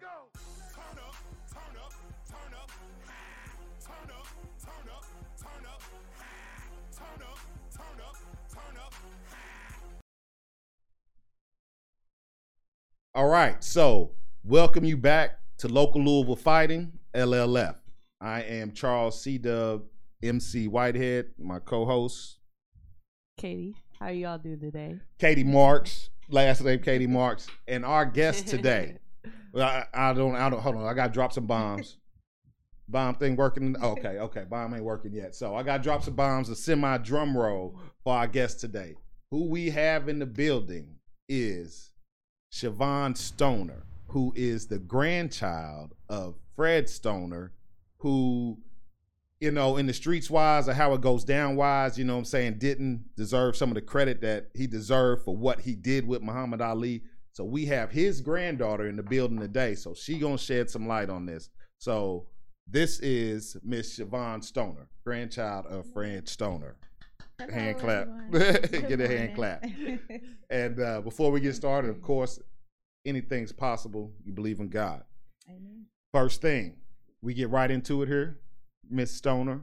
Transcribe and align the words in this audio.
it 0.00 0.04
go. 0.04 0.40
Turn 0.74 0.98
up, 1.04 1.14
turn 1.52 1.76
up, 1.76 1.92
turn 2.28 2.54
up, 2.54 2.70
turn 3.84 4.10
up, 4.10 4.26
turn 4.60 4.88
up, 4.90 5.04
turn 5.38 5.64
up, 5.68 5.82
turn 6.96 7.22
up, 7.22 7.38
turn 7.72 8.00
up, 8.06 8.16
turn 8.52 8.76
up. 8.84 8.94
All 13.14 13.28
right, 13.28 13.62
so 13.62 14.12
welcome 14.44 14.84
you 14.84 14.96
back 14.96 15.38
to 15.58 15.68
local 15.68 16.02
Louisville 16.02 16.36
fighting 16.36 16.92
LLF. 17.14 17.76
I 18.20 18.42
am 18.42 18.72
Charles 18.72 19.20
C. 19.22 19.38
Dub, 19.38 19.82
MC 20.22 20.68
Whitehead, 20.68 21.26
my 21.38 21.58
co-host 21.58 22.38
Katie, 23.38 23.74
how 23.98 24.08
y'all 24.08 24.38
do 24.38 24.56
today? 24.56 25.00
Katie 25.18 25.44
Marks, 25.44 26.10
last 26.28 26.62
name 26.62 26.80
Katie 26.80 27.06
Marks, 27.06 27.48
and 27.66 27.84
our 27.84 28.04
guest 28.04 28.46
today. 28.48 28.98
I, 29.56 29.84
I 29.92 30.12
don't, 30.12 30.34
I 30.36 30.48
don't. 30.48 30.60
Hold 30.60 30.76
on, 30.76 30.86
I 30.86 30.94
got 30.94 31.08
to 31.08 31.12
drop 31.12 31.32
some 31.32 31.46
bombs. 31.46 31.96
Bomb 32.88 33.14
thing 33.16 33.36
working? 33.36 33.76
Okay, 33.80 34.18
okay. 34.18 34.44
Bomb 34.48 34.74
ain't 34.74 34.84
working 34.84 35.12
yet. 35.12 35.34
So 35.34 35.54
I 35.54 35.62
got 35.62 35.78
to 35.78 35.82
drop 35.82 36.02
some 36.02 36.14
bombs. 36.14 36.48
A 36.48 36.56
semi 36.56 36.98
drum 36.98 37.36
roll 37.36 37.78
for 38.02 38.14
our 38.14 38.26
guest 38.26 38.60
today. 38.60 38.94
Who 39.30 39.48
we 39.48 39.70
have 39.70 40.08
in 40.08 40.18
the 40.18 40.26
building 40.26 40.96
is 41.28 41.92
Shavon 42.52 43.16
Stoner, 43.16 43.84
who 44.08 44.32
is 44.34 44.66
the 44.66 44.78
grandchild 44.78 45.94
of 46.08 46.34
Fred 46.56 46.88
Stoner, 46.88 47.52
who, 47.98 48.58
you 49.38 49.52
know, 49.52 49.76
in 49.76 49.86
the 49.86 49.92
streets 49.92 50.28
wise 50.28 50.68
or 50.68 50.74
how 50.74 50.92
it 50.94 51.00
goes 51.00 51.22
down 51.22 51.54
wise, 51.54 51.96
you 51.96 52.04
know 52.04 52.14
what 52.14 52.20
I'm 52.20 52.24
saying, 52.24 52.58
didn't 52.58 53.04
deserve 53.16 53.56
some 53.56 53.70
of 53.70 53.76
the 53.76 53.82
credit 53.82 54.20
that 54.22 54.48
he 54.54 54.66
deserved 54.66 55.24
for 55.24 55.36
what 55.36 55.60
he 55.60 55.76
did 55.76 56.08
with 56.08 56.22
Muhammad 56.22 56.60
Ali. 56.60 57.02
So 57.32 57.44
we 57.44 57.66
have 57.66 57.90
his 57.90 58.20
granddaughter 58.20 58.88
in 58.88 58.96
the 58.96 59.02
building 59.02 59.38
today. 59.38 59.74
So 59.74 59.94
she 59.94 60.18
gonna 60.18 60.38
shed 60.38 60.68
some 60.70 60.86
light 60.86 61.10
on 61.10 61.26
this. 61.26 61.50
So 61.78 62.26
this 62.66 63.00
is 63.00 63.56
Miss 63.62 63.98
Shavon 63.98 64.44
Stoner, 64.44 64.88
grandchild 65.04 65.66
of 65.66 65.86
Fred 65.92 66.28
Stoner. 66.28 66.76
Hello, 67.38 67.52
Hand 67.52 67.78
clap. 67.78 68.08
Get 68.32 69.00
a 69.00 69.08
hand 69.08 69.34
clap. 69.34 69.64
And 70.50 70.80
uh, 70.80 71.00
before 71.00 71.30
we 71.30 71.40
get 71.40 71.54
started, 71.54 71.90
of 71.90 72.02
course, 72.02 72.40
anything's 73.06 73.52
possible. 73.52 74.12
You 74.24 74.32
believe 74.32 74.58
in 74.58 74.68
God. 74.68 75.04
Amen. 75.48 75.86
First 76.12 76.42
thing, 76.42 76.74
we 77.22 77.34
get 77.34 77.50
right 77.50 77.70
into 77.70 78.02
it 78.02 78.08
here. 78.08 78.40
Miss 78.90 79.12
Stoner, 79.12 79.62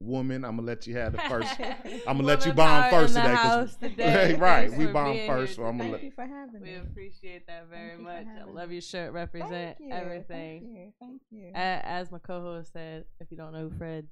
woman, 0.00 0.44
I'm 0.44 0.56
gonna 0.56 0.66
let 0.66 0.86
you 0.86 0.96
have 0.96 1.12
the 1.12 1.18
first. 1.28 1.54
I'm 1.60 2.16
gonna 2.18 2.22
let 2.24 2.44
you 2.46 2.52
Woman 2.52 2.56
bomb 2.56 2.90
first 2.90 3.16
in 3.16 3.22
the 3.22 3.28
today. 3.28 3.42
'cause- 3.42 3.76
today. 3.76 4.34
right, 4.38 4.72
we 4.72 4.86
for 4.86 4.92
bomb 4.92 5.16
first, 5.26 5.56
so 5.56 5.64
I'm 5.64 5.78
gonna 5.78 5.90
Thank 5.90 5.92
let. 5.92 6.02
you 6.04 6.10
for 6.12 6.26
having 6.26 6.60
We 6.60 6.68
me. 6.70 6.76
appreciate 6.76 7.46
that 7.46 7.68
very 7.68 7.90
Thank 7.92 8.02
much. 8.02 8.26
I 8.40 8.44
love 8.50 8.72
your 8.72 8.80
shirt. 8.82 9.12
Represent 9.12 9.78
Thank 9.78 9.80
you. 9.80 9.90
everything. 9.92 10.60
Thank 10.60 10.72
you. 10.76 10.92
Thank 11.00 11.22
you. 11.30 11.50
As 11.54 12.10
my 12.10 12.18
co-host 12.18 12.72
said, 12.72 13.04
if 13.20 13.30
you 13.30 13.36
don't 13.36 13.52
know 13.52 13.68
who 13.68 13.76
Fred 13.78 14.06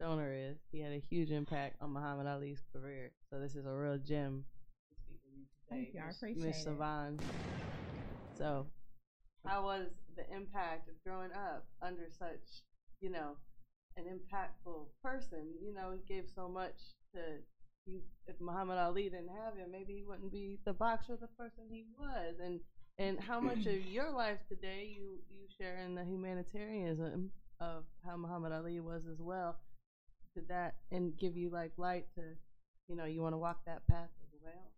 Stoner 0.00 0.32
is, 0.32 0.58
he 0.70 0.80
had 0.80 0.92
a 0.92 1.02
huge 1.10 1.30
impact 1.30 1.76
on 1.80 1.92
Muhammad 1.92 2.26
Ali's 2.26 2.62
career. 2.72 3.10
So 3.30 3.40
this 3.40 3.54
is 3.56 3.66
a 3.66 3.72
real 3.72 3.98
gem. 3.98 4.44
to 4.90 4.96
speak 4.96 5.18
with 5.24 5.32
you 5.34 5.44
Thank 5.70 5.94
you. 5.94 6.00
I 6.00 6.06
Miss- 6.06 6.16
appreciate 6.16 6.44
Miss 6.46 6.66
it. 6.66 6.68
Shavon. 6.78 7.18
So, 8.36 8.66
how 9.44 9.64
was 9.64 9.86
the 10.16 10.22
impact 10.34 10.88
of 10.88 10.94
growing 11.04 11.32
up 11.32 11.66
under 11.82 12.06
such, 12.18 12.62
you 13.00 13.10
know, 13.10 13.36
an 13.98 14.04
impactful 14.06 14.86
person? 15.02 15.52
You 15.62 15.74
know, 15.74 15.92
he 15.92 16.00
gave 16.14 16.24
so 16.34 16.48
much 16.48 16.76
to 17.14 17.20
you. 17.86 18.00
If 18.26 18.40
Muhammad 18.40 18.78
Ali 18.78 19.04
didn't 19.04 19.30
have 19.44 19.54
him, 19.56 19.70
maybe 19.70 19.94
he 19.94 20.04
wouldn't 20.04 20.32
be 20.32 20.58
the 20.64 20.72
boxer, 20.72 21.16
the 21.20 21.26
person 21.38 21.64
he 21.70 21.84
was. 21.98 22.34
And 22.42 22.60
and 22.98 23.18
how 23.20 23.40
much 23.40 23.66
of 23.66 23.84
your 23.86 24.10
life 24.10 24.38
today 24.48 24.90
you 24.96 25.18
you 25.30 25.46
share 25.58 25.78
in 25.84 25.94
the 25.94 26.04
humanitarianism 26.04 27.30
of 27.60 27.84
how 28.06 28.16
Muhammad 28.16 28.52
Ali 28.52 28.80
was 28.80 29.02
as 29.10 29.18
well? 29.20 29.56
Did 30.34 30.48
that 30.48 30.76
and 30.92 31.16
give 31.18 31.36
you 31.36 31.50
like 31.50 31.72
light 31.76 32.06
to, 32.14 32.22
you 32.88 32.96
know, 32.96 33.04
you 33.04 33.20
want 33.22 33.32
to 33.34 33.38
walk 33.38 33.64
that 33.66 33.86
path 33.88 34.10
as 34.22 34.40
well? 34.42 34.72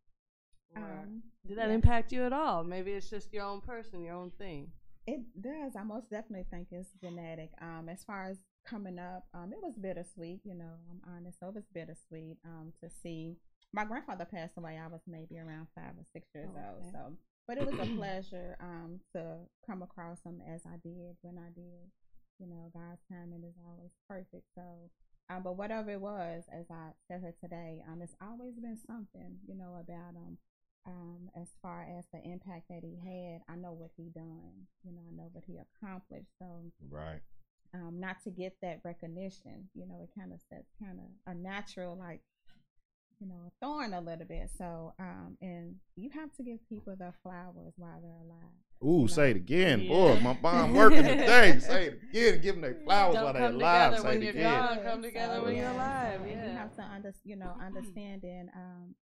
Or 0.77 0.83
Um, 1.03 1.23
did 1.47 1.59
that 1.59 1.69
yes. 1.69 1.75
impact 1.75 2.13
you 2.13 2.23
at 2.25 2.33
all? 2.33 2.65
Maybe 2.65 2.93
it's 2.93 3.11
just 3.11 3.33
your 3.33 3.45
own 3.45 3.61
person, 3.61 4.03
your 4.05 4.15
own 4.15 4.31
thing. 4.39 4.71
It 5.07 5.21
does. 5.41 5.75
I 5.77 5.83
most 5.83 6.09
definitely 6.11 6.47
think 6.51 6.69
it's 6.71 6.93
genetic. 7.03 7.51
Um, 7.61 7.89
as 7.89 8.05
far 8.05 8.25
as 8.27 8.39
coming 8.71 8.99
up, 8.99 9.25
um, 9.35 9.53
it 9.53 9.59
was 9.61 9.75
bittersweet. 9.77 10.41
You 10.45 10.55
know, 10.55 10.73
I'm 10.91 11.01
honest. 11.17 11.41
So 11.41 11.49
it 11.49 11.55
was 11.55 11.65
bittersweet. 11.75 12.37
Um, 12.45 12.73
to 12.83 12.89
see 13.03 13.37
my 13.73 13.85
grandfather 13.85 14.25
passed 14.25 14.57
away. 14.57 14.79
I 14.83 14.87
was 14.87 15.01
maybe 15.07 15.39
around 15.39 15.67
five 15.75 15.93
or 15.99 16.05
six 16.13 16.29
years 16.35 16.49
Oh, 16.55 16.59
old. 16.75 16.83
okay. 16.87 16.91
So, 16.93 17.13
but 17.49 17.59
it 17.59 17.67
was 17.67 17.75
a 17.79 17.87
pleasure. 17.99 18.57
Um, 18.61 19.01
to 19.15 19.37
come 19.67 19.83
across 19.83 20.19
him 20.25 20.41
as 20.49 20.63
I 20.67 20.77
did 20.83 21.17
when 21.23 21.37
I 21.39 21.51
did. 21.55 21.91
You 22.39 22.47
know, 22.47 22.71
God's 22.73 23.03
timing 23.11 23.45
is 23.45 23.55
always 23.69 23.91
perfect. 24.09 24.47
So, 24.55 24.63
um, 25.29 25.43
but 25.43 25.59
whatever 25.59 25.91
it 25.91 26.01
was, 26.01 26.45
as 26.51 26.65
I 26.71 26.91
said 27.07 27.21
here 27.21 27.35
today, 27.39 27.83
um, 27.87 28.01
it's 28.01 28.17
always 28.23 28.55
been 28.59 28.79
something. 28.87 29.37
You 29.47 29.57
know 29.57 29.77
about 29.79 30.15
him. 30.15 30.39
um, 30.87 31.29
as 31.37 31.49
far 31.61 31.83
as 31.99 32.07
the 32.13 32.21
impact 32.25 32.69
that 32.71 32.81
he 32.83 32.97
had, 33.05 33.43
I 33.53 33.57
know 33.57 33.73
what 33.73 33.91
he 33.99 34.09
done. 34.09 34.67
You 34.83 34.93
know, 34.93 35.03
I 35.07 35.15
know 35.15 35.29
what 35.33 35.45
he 35.47 35.59
accomplished. 35.61 36.31
So, 36.39 36.47
Right. 36.91 37.21
Um, 37.75 38.01
not 38.01 38.23
to 38.25 38.31
get 38.31 38.57
that 38.63 38.81
recognition, 38.85 39.69
you 39.75 39.87
know, 39.87 40.01
it 40.03 40.11
kind 40.19 40.33
of 40.33 40.41
sets 40.49 40.71
kind 40.83 40.99
of 40.99 41.33
a 41.33 41.35
natural 41.37 41.97
like, 41.97 42.21
you 43.21 43.29
know, 43.29 43.37
a 43.47 43.51
thorn 43.65 43.93
a 43.95 44.01
little 44.01 44.25
bit. 44.27 44.51
So, 44.57 44.95
um, 44.99 45.37
and 45.43 45.75
you 45.97 46.11
have 46.15 46.33
to 46.37 46.43
give 46.43 46.59
people 46.69 46.97
their 46.99 47.15
flowers 47.23 47.75
while 47.77 48.01
they're 48.03 48.11
alive. 48.25 48.55
Ooh, 48.83 49.07
say 49.09 49.31
it 49.33 49.37
again, 49.37 49.83
Yeah. 49.83 49.89
boy. 49.91 50.21
My 50.21 50.33
bomb 50.43 50.73
working 50.75 51.03
today. 51.05 51.59
say 51.59 51.85
it 51.89 52.01
again. 52.11 52.41
Give 52.41 52.55
them 52.55 52.63
their 52.63 52.79
flowers 52.83 53.15
Don't 53.17 53.25
while 53.25 53.33
they're 53.35 53.51
alive. 53.51 53.99
Say 53.99 54.05
when 54.09 54.17
it 54.17 54.23
you're 54.23 54.31
again. 54.31 54.53
gone. 54.75 54.79
come 54.85 55.03
together 55.03 55.43
when 55.43 55.57
you're 55.57 55.69
alive, 55.71 56.21
And 56.23 56.31
you 56.31 56.37
yeah. 56.37 56.53
have 56.59 56.75
to 56.77 56.83
under, 56.83 57.13
you 57.25 57.37
know, 57.37 57.53
understanding 57.65 58.49
um, 58.57 58.95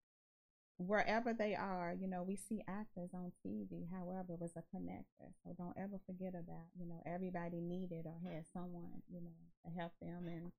wherever 0.78 1.34
they 1.34 1.56
are, 1.56 1.94
you 2.00 2.08
know, 2.08 2.24
we 2.24 2.36
see 2.36 2.62
actors 2.68 3.10
on 3.14 3.32
TV. 3.46 3.88
However, 3.92 4.34
it 4.34 4.40
was 4.40 4.52
a 4.56 4.62
connector. 4.76 5.32
So 5.44 5.54
don't 5.58 5.76
ever 5.78 6.00
forget 6.06 6.34
about, 6.36 6.68
you 6.80 6.88
know, 6.88 7.02
everybody 7.06 7.60
needed 7.62 8.06
or 8.06 8.16
had 8.32 8.46
someone, 8.54 9.02
you 9.12 9.22
know, 9.22 9.32
to 9.66 9.80
help 9.80 9.94
them. 10.02 10.28
And 10.28 10.52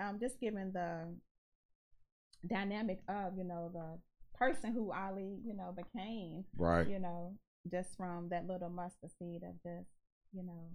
um, 0.00 0.18
just 0.18 0.40
given 0.40 0.72
the 0.72 1.14
dynamic 2.46 3.00
of, 3.08 3.36
you 3.36 3.44
know, 3.44 3.70
the 3.72 3.98
person 4.36 4.72
who 4.72 4.92
Ali, 4.92 5.38
you 5.44 5.54
know, 5.54 5.74
became, 5.76 6.44
Right. 6.56 6.88
you 6.88 6.98
know, 6.98 7.34
just 7.70 7.96
from 7.96 8.28
that 8.30 8.46
little 8.46 8.70
mustard 8.70 9.10
seed 9.18 9.42
of 9.42 9.54
just, 9.62 9.90
you 10.32 10.42
know, 10.42 10.70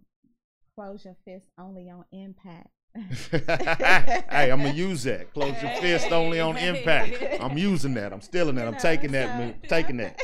close 0.76 1.06
your 1.06 1.16
fist 1.26 1.48
only 1.58 1.90
on 1.90 2.06
impact. 2.12 2.70
hey, 3.32 4.50
I'm 4.52 4.62
gonna 4.62 4.74
use 4.74 5.04
that. 5.04 5.34
Close 5.34 5.62
your 5.62 5.72
fist 5.82 6.12
only 6.12 6.40
on 6.40 6.58
impact. 6.58 7.18
I'm 7.42 7.58
using 7.58 7.94
that. 7.96 8.14
I'm 8.14 8.22
stealing 8.22 8.56
that. 8.56 8.62
You 8.64 8.68
I'm 8.70 8.76
taking 8.80 9.12
that. 9.12 9.28
so- 9.28 9.38
man. 9.38 9.56
Taking 9.68 9.98
that. 9.98 10.20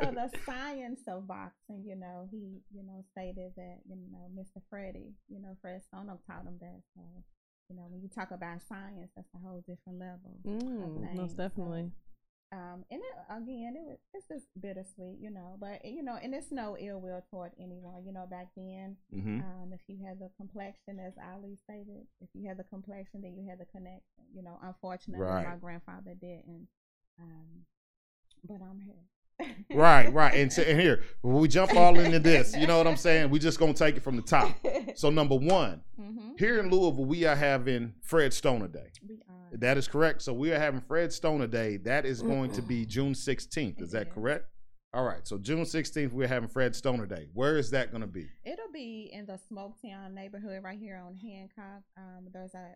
so 0.00 0.10
the 0.12 0.30
science 0.46 1.00
of 1.08 1.26
boxing, 1.26 1.82
you 1.84 1.96
know, 1.96 2.28
he, 2.30 2.60
you 2.74 2.84
know, 2.84 3.02
stated 3.12 3.52
that, 3.56 3.78
you 3.88 3.96
know, 4.12 4.28
Mr. 4.40 4.60
Freddie, 4.70 5.12
you 5.28 5.40
know, 5.40 5.56
Fred 5.60 5.82
Stoner 5.82 6.18
taught 6.26 6.44
him 6.44 6.58
that. 6.60 6.80
So, 6.94 7.02
you 7.68 7.76
know, 7.76 7.82
when 7.88 8.00
you 8.02 8.08
talk 8.08 8.30
about 8.30 8.60
science, 8.68 9.10
that's 9.16 9.28
a 9.34 9.38
whole 9.38 9.62
different 9.66 9.98
level. 9.98 10.38
Mm, 10.46 11.06
things. 11.06 11.16
most 11.16 11.36
So, 11.36 11.42
definitely. 11.42 11.90
Um, 12.52 12.84
and 12.90 13.00
it, 13.00 13.14
again, 13.30 13.74
it 13.76 13.82
was 13.84 13.98
it's 14.14 14.28
just 14.28 14.46
bittersweet, 14.60 15.18
you 15.20 15.30
know. 15.30 15.56
But 15.58 15.84
you 15.84 16.02
know, 16.02 16.18
and 16.22 16.34
it's 16.34 16.52
no 16.52 16.76
ill 16.78 17.00
will 17.00 17.22
toward 17.30 17.52
anyone. 17.58 18.04
You 18.06 18.12
know, 18.12 18.26
back 18.30 18.48
then, 18.56 18.96
hmm 19.12 19.40
um, 19.40 19.72
if 19.72 19.80
you 19.88 20.04
had 20.06 20.18
the 20.20 20.30
complexion, 20.36 21.00
as 21.00 21.14
Ali 21.32 21.56
stated, 21.56 22.06
if 22.20 22.28
you 22.34 22.46
had 22.48 22.58
the 22.58 22.64
complexion, 22.64 23.22
then 23.22 23.34
you 23.36 23.48
had 23.48 23.58
the 23.58 23.64
connection. 23.66 24.24
You 24.34 24.42
know, 24.42 24.58
unfortunately, 24.62 25.26
Right. 25.26 25.46
my 25.48 25.56
grandfather 25.56 26.14
didn't. 26.14 26.68
Um, 27.18 27.64
but 28.44 28.60
I'm 28.62 28.80
here. 28.80 29.06
Right, 29.70 30.12
right. 30.12 30.34
And, 30.34 30.52
so, 30.52 30.62
and 30.62 30.80
here, 30.80 31.02
we 31.22 31.48
jump 31.48 31.74
all 31.76 31.98
into 31.98 32.18
this, 32.18 32.54
you 32.56 32.66
know 32.66 32.76
what 32.78 32.86
I'm 32.86 32.96
saying? 32.96 33.30
We 33.30 33.38
just 33.38 33.58
gonna 33.58 33.72
take 33.74 33.96
it 33.96 34.02
from 34.02 34.16
the 34.16 34.22
top. 34.22 34.54
So 34.94 35.08
number 35.10 35.36
one, 35.36 35.80
hmm 35.96 36.32
here 36.38 36.58
in 36.58 36.70
Louisville, 36.70 37.04
we 37.04 37.24
are 37.24 37.36
having 37.36 37.94
Fred 38.02 38.32
Stoner 38.32 38.68
Day. 38.68 38.90
We 39.08 39.22
are. 39.28 39.56
That 39.58 39.76
is 39.78 39.86
correct. 39.86 40.22
So 40.22 40.32
we 40.32 40.52
are 40.52 40.58
having 40.58 40.80
Fred 40.80 41.12
Stoner 41.12 41.46
Day. 41.46 41.76
That 41.78 42.04
is 42.04 42.20
going 42.22 42.52
to 42.52 42.62
be 42.62 42.84
June 42.84 43.12
16th. 43.12 43.80
Is 43.80 43.90
that 43.92 44.10
correct? 44.12 44.46
All 44.94 45.04
right. 45.04 45.26
So 45.26 45.38
June 45.38 45.62
16th, 45.62 46.12
we're 46.12 46.28
having 46.28 46.48
Fred 46.48 46.74
Stoner 46.74 47.06
Day. 47.06 47.28
Where 47.32 47.56
is 47.58 47.70
that 47.70 47.90
going 47.90 48.00
to 48.00 48.06
be? 48.06 48.28
It'll 48.44 48.72
be 48.72 49.10
in 49.12 49.26
the 49.26 49.38
Smoketown 49.50 50.14
neighborhood 50.14 50.62
right 50.62 50.78
here 50.78 51.00
on 51.04 51.16
Hancock. 51.16 51.82
Um, 51.96 52.28
there's 52.32 52.54
a 52.54 52.74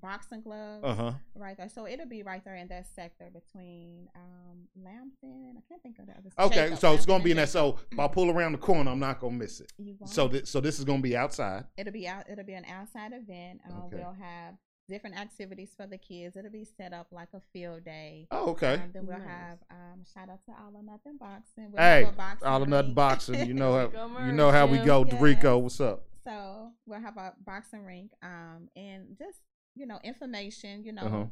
boxing 0.00 0.40
gloves 0.42 0.84
Uh 0.84 0.94
huh. 0.94 1.12
right 1.34 1.56
there, 1.56 1.68
so 1.68 1.86
it'll 1.86 2.06
be 2.08 2.22
right 2.22 2.44
there 2.44 2.56
in 2.56 2.68
that 2.68 2.86
sector 2.94 3.30
between 3.32 4.08
um 4.16 4.68
Lampton. 4.82 5.54
I 5.56 5.60
can't 5.68 5.82
think 5.82 5.98
of 5.98 6.06
the 6.06 6.12
other. 6.12 6.30
Okay. 6.38 6.54
Jacob, 6.64 6.78
So 6.78 6.92
it's 6.94 7.06
going 7.06 7.20
to 7.20 7.24
be 7.24 7.30
in 7.32 7.36
that. 7.38 7.48
So 7.48 7.78
if 7.90 7.98
I 7.98 8.08
pull 8.08 8.30
around 8.30 8.52
the 8.52 8.58
corner, 8.58 8.90
I'm 8.90 8.98
not 9.00 9.20
going 9.20 9.34
to 9.34 9.38
miss 9.38 9.60
it. 9.60 9.72
You 9.78 9.96
won't. 9.98 10.10
So, 10.12 10.28
th- 10.28 10.46
so 10.46 10.60
this 10.60 10.78
is 10.78 10.84
going 10.84 10.98
to 10.98 11.02
be 11.02 11.16
outside. 11.16 11.64
it'll 11.76 11.92
be 11.92 12.06
out. 12.08 12.24
It'll 12.30 12.44
be 12.44 12.54
an 12.54 12.64
outside 12.66 13.12
event. 13.12 13.60
Um, 13.68 13.82
Okay. 13.86 13.96
We'll 13.96 14.14
have 14.20 14.54
different 14.88 15.16
activities 15.18 15.70
for 15.76 15.86
the 15.86 15.98
kids. 15.98 16.36
It'll 16.36 16.50
be 16.50 16.64
set 16.64 16.92
up 16.92 17.06
like 17.12 17.28
a 17.34 17.40
field 17.52 17.84
day. 17.84 18.26
Oh, 18.30 18.50
okay. 18.50 18.74
Um, 18.74 18.90
then 18.92 19.06
we'll 19.06 19.18
Nice. 19.18 19.28
have 19.28 19.58
um, 19.70 20.02
shout 20.12 20.28
out 20.28 20.44
to 20.46 20.50
All 20.52 20.72
or 20.74 20.82
Nothing 20.82 21.16
Boxing. 21.18 21.70
We'll 21.72 21.80
Hey, 21.82 22.08
boxing 22.16 22.48
all 22.48 22.62
or 22.62 22.66
nothing 22.66 22.86
ring. 22.88 22.94
boxing. 22.94 23.46
You 23.48 23.54
know 23.54 23.72
how 23.92 24.26
you 24.26 24.32
know 24.32 24.50
how 24.50 24.66
we 24.66 24.78
go. 24.78 25.04
Yes. 25.08 25.20
Rico, 25.20 25.58
what's 25.58 25.80
up? 25.80 26.06
So 26.24 26.70
we'll 26.86 27.00
have 27.00 27.16
a 27.16 27.32
boxing 27.46 27.84
rink, 27.84 28.10
um, 28.22 28.68
and 28.76 29.16
just 29.16 29.38
you 29.74 29.86
know 29.86 29.98
information. 30.04 30.84
You 30.84 30.92
know, 30.92 31.02
Uh-huh. 31.02 31.24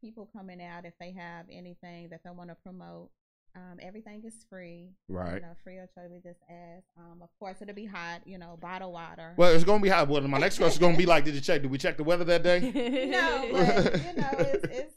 people 0.00 0.28
coming 0.32 0.62
out 0.62 0.84
if 0.84 0.94
they 0.98 1.12
have 1.12 1.46
anything 1.50 2.08
that 2.10 2.20
they 2.24 2.30
want 2.30 2.50
to 2.50 2.56
promote. 2.56 3.10
Um, 3.54 3.78
everything 3.80 4.22
is 4.26 4.44
free. 4.50 4.90
Right. 5.08 5.36
You 5.36 5.40
know, 5.40 5.54
free 5.64 5.78
of 5.78 5.88
charge. 5.94 6.10
We 6.10 6.18
just 6.20 6.40
ask. 6.50 6.84
Um, 6.98 7.22
of 7.22 7.30
course, 7.38 7.62
it'll 7.62 7.74
be 7.74 7.86
hot. 7.86 8.20
You 8.26 8.36
know, 8.36 8.58
bottled 8.60 8.92
water. 8.92 9.32
Well, 9.38 9.54
it's 9.54 9.64
gonna 9.64 9.82
be 9.82 9.88
hot. 9.88 10.08
Well, 10.08 10.20
my 10.28 10.38
next 10.38 10.58
question 10.58 10.74
is 10.74 10.78
gonna 10.78 10.96
be 10.98 11.06
like, 11.14 11.24
did 11.24 11.34
you 11.34 11.40
check? 11.40 11.62
Did 11.62 11.70
we 11.70 11.78
check 11.78 11.96
the 11.96 12.04
weather 12.04 12.24
that 12.24 12.42
day? 12.42 12.60
no, 13.10 13.48
but 13.52 14.02
you 14.04 14.12
know, 14.20 14.30
it's, 14.40 14.64
it's 14.70 14.94